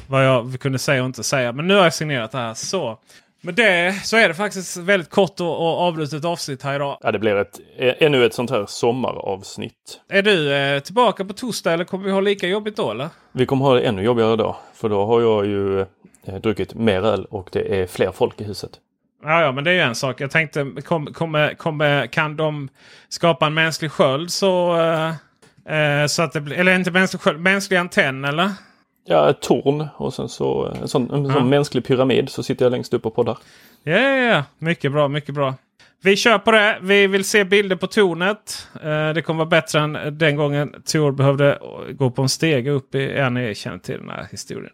vad 0.06 0.26
jag 0.26 0.60
kunde 0.60 0.78
säga 0.78 1.02
och 1.02 1.06
inte 1.06 1.22
säga. 1.22 1.52
Men 1.52 1.66
nu 1.66 1.74
har 1.74 1.84
jag 1.84 1.94
signerat 1.94 2.32
det 2.32 2.38
här. 2.38 2.54
Så. 2.54 2.98
Med 3.44 3.54
det 3.54 4.00
så 4.04 4.16
är 4.16 4.28
det 4.28 4.34
faktiskt 4.34 4.76
väldigt 4.76 5.10
kort 5.10 5.40
och, 5.40 5.56
och 5.56 5.80
avbrutet 5.80 6.24
avsnitt 6.24 6.62
här 6.62 6.74
idag. 6.74 6.98
Ja, 7.00 7.12
det 7.12 7.18
blir 7.18 7.36
ett, 7.36 7.60
ännu 7.78 8.24
ett 8.24 8.34
sånt 8.34 8.50
här 8.50 8.66
sommaravsnitt. 8.68 10.00
Är 10.08 10.22
du 10.22 10.54
eh, 10.54 10.80
tillbaka 10.80 11.24
på 11.24 11.32
torsdag 11.32 11.72
eller 11.72 11.84
kommer 11.84 12.04
vi 12.04 12.10
ha 12.10 12.20
lika 12.20 12.46
jobbigt 12.46 12.76
då 12.76 12.90
eller? 12.90 13.08
Vi 13.32 13.46
kommer 13.46 13.64
ha 13.64 13.74
det 13.74 13.80
ännu 13.80 14.02
jobbigare 14.02 14.36
då. 14.36 14.56
För 14.74 14.88
då 14.88 15.06
har 15.06 15.20
jag 15.20 15.46
ju 15.46 15.80
eh, 16.24 16.34
druckit 16.42 16.74
mer 16.74 17.02
öl 17.02 17.24
och 17.24 17.48
det 17.52 17.80
är 17.80 17.86
fler 17.86 18.12
folk 18.12 18.40
i 18.40 18.44
huset. 18.44 18.70
Ja, 19.24 19.42
ja, 19.42 19.52
men 19.52 19.64
det 19.64 19.70
är 19.70 19.74
ju 19.74 19.80
en 19.80 19.94
sak. 19.94 20.20
Jag 20.20 20.30
tänkte, 20.30 20.72
kom, 20.84 21.06
kom, 21.06 21.50
kom, 21.56 22.06
kan 22.10 22.36
de 22.36 22.68
skapa 23.08 23.46
en 23.46 23.54
mänsklig 23.54 23.90
sköld 23.90 24.30
så, 24.30 24.80
eh, 24.80 25.08
eh 25.76 26.06
så 26.06 26.22
att 26.22 26.32
det 26.32 26.40
blir, 26.40 26.56
eller 26.56 26.74
inte 26.74 26.90
mänsklig 26.90 27.20
sköld, 27.20 27.40
mänsklig 27.40 27.76
antenn 27.76 28.24
eller? 28.24 28.50
Ja, 29.06 29.30
ett 29.30 29.40
torn 29.40 29.88
och 29.96 30.14
sen 30.14 30.28
så 30.28 30.66
en 30.82 30.88
sån, 30.88 31.10
en 31.10 31.32
sån 31.32 31.48
mänsklig 31.48 31.84
pyramid 31.84 32.30
så 32.30 32.42
sitter 32.42 32.64
jag 32.64 32.70
längst 32.70 32.94
upp 32.94 33.06
och 33.06 33.14
poddar. 33.14 33.38
Ja, 33.82 33.98
ja, 33.98 34.16
ja. 34.16 34.44
Mycket 34.58 34.92
bra, 34.92 35.08
mycket 35.08 35.34
bra. 35.34 35.54
Vi 36.02 36.16
kör 36.16 36.38
på 36.38 36.50
det. 36.50 36.78
Vi 36.82 37.06
vill 37.06 37.24
se 37.24 37.44
bilder 37.44 37.76
på 37.76 37.86
tornet. 37.86 38.68
Eh, 38.82 39.10
det 39.10 39.22
kommer 39.22 39.38
vara 39.38 39.48
bättre 39.48 39.80
än 39.80 40.18
den 40.18 40.36
gången 40.36 40.74
Tor 40.92 41.12
behövde 41.12 41.58
gå 41.90 42.10
på 42.10 42.22
en 42.22 42.28
stege 42.28 42.70
upp 42.70 42.94
i 42.94 43.12
en 43.12 43.34
ni 43.34 43.54
känner 43.54 43.78
till 43.78 43.98
den 43.98 44.10
här 44.10 44.26
historien. 44.30 44.72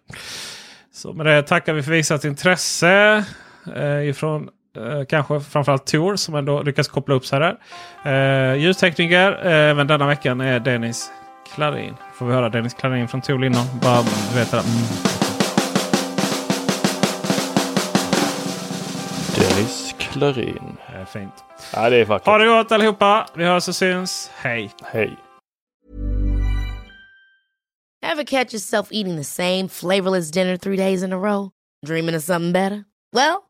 Så 0.92 1.12
med 1.12 1.26
det 1.26 1.42
tackar 1.42 1.72
vi 1.72 1.82
för 1.82 1.92
visat 1.92 2.24
intresse 2.24 3.24
eh, 3.76 4.08
ifrån 4.08 4.48
eh, 4.76 5.04
kanske 5.08 5.40
framförallt 5.40 5.86
Tor 5.86 6.16
som 6.16 6.34
ändå 6.34 6.62
lyckas 6.62 6.88
koppla 6.88 7.14
upp 7.14 7.26
sig 7.26 7.40
där. 7.40 7.56
Eh, 8.04 8.54
ljustekniker 8.54 9.32
även 9.46 9.86
denna 9.86 10.06
veckan 10.06 10.40
är 10.40 10.60
Dennis 10.60 11.10
Klarin. 11.54 11.94
Får 12.14 12.26
vi 12.26 12.32
höra 12.32 12.48
Dennis 12.48 12.74
Klarin 12.74 13.08
från 13.08 13.20
Tor 13.20 13.44
innan. 13.44 13.66
Bara 13.82 14.02
vet 14.34 14.50
det. 14.50 14.58
Mm. 14.58 15.20
Dennis 19.36 19.94
Klarin. 19.98 20.76
Det 20.92 20.98
är 20.98 21.04
fint. 21.04 21.44
Ja, 21.74 21.90
det 21.90 21.96
är 21.96 22.04
vackert. 22.04 22.26
Ha 22.26 22.38
det 22.38 22.46
gott 22.46 22.72
allihopa. 22.72 23.26
Vi 23.34 23.44
hörs 23.44 23.68
och 23.68 23.74
syns. 23.74 24.30
Hej! 24.34 24.70
Hej! 24.84 25.16
Ever 28.02 28.24
catch 28.24 28.54
yourself 28.54 28.88
eating 28.90 29.16
the 29.16 29.24
same 29.24 29.68
flavorless 29.68 30.30
dinner 30.30 30.56
three 30.56 30.76
days 30.76 31.02
in 31.02 31.12
a 31.12 31.18
row? 31.18 31.50
Dreaming 31.86 32.16
of 32.16 32.22
something 32.22 32.52
better? 32.52 32.84
Well, 33.12 33.49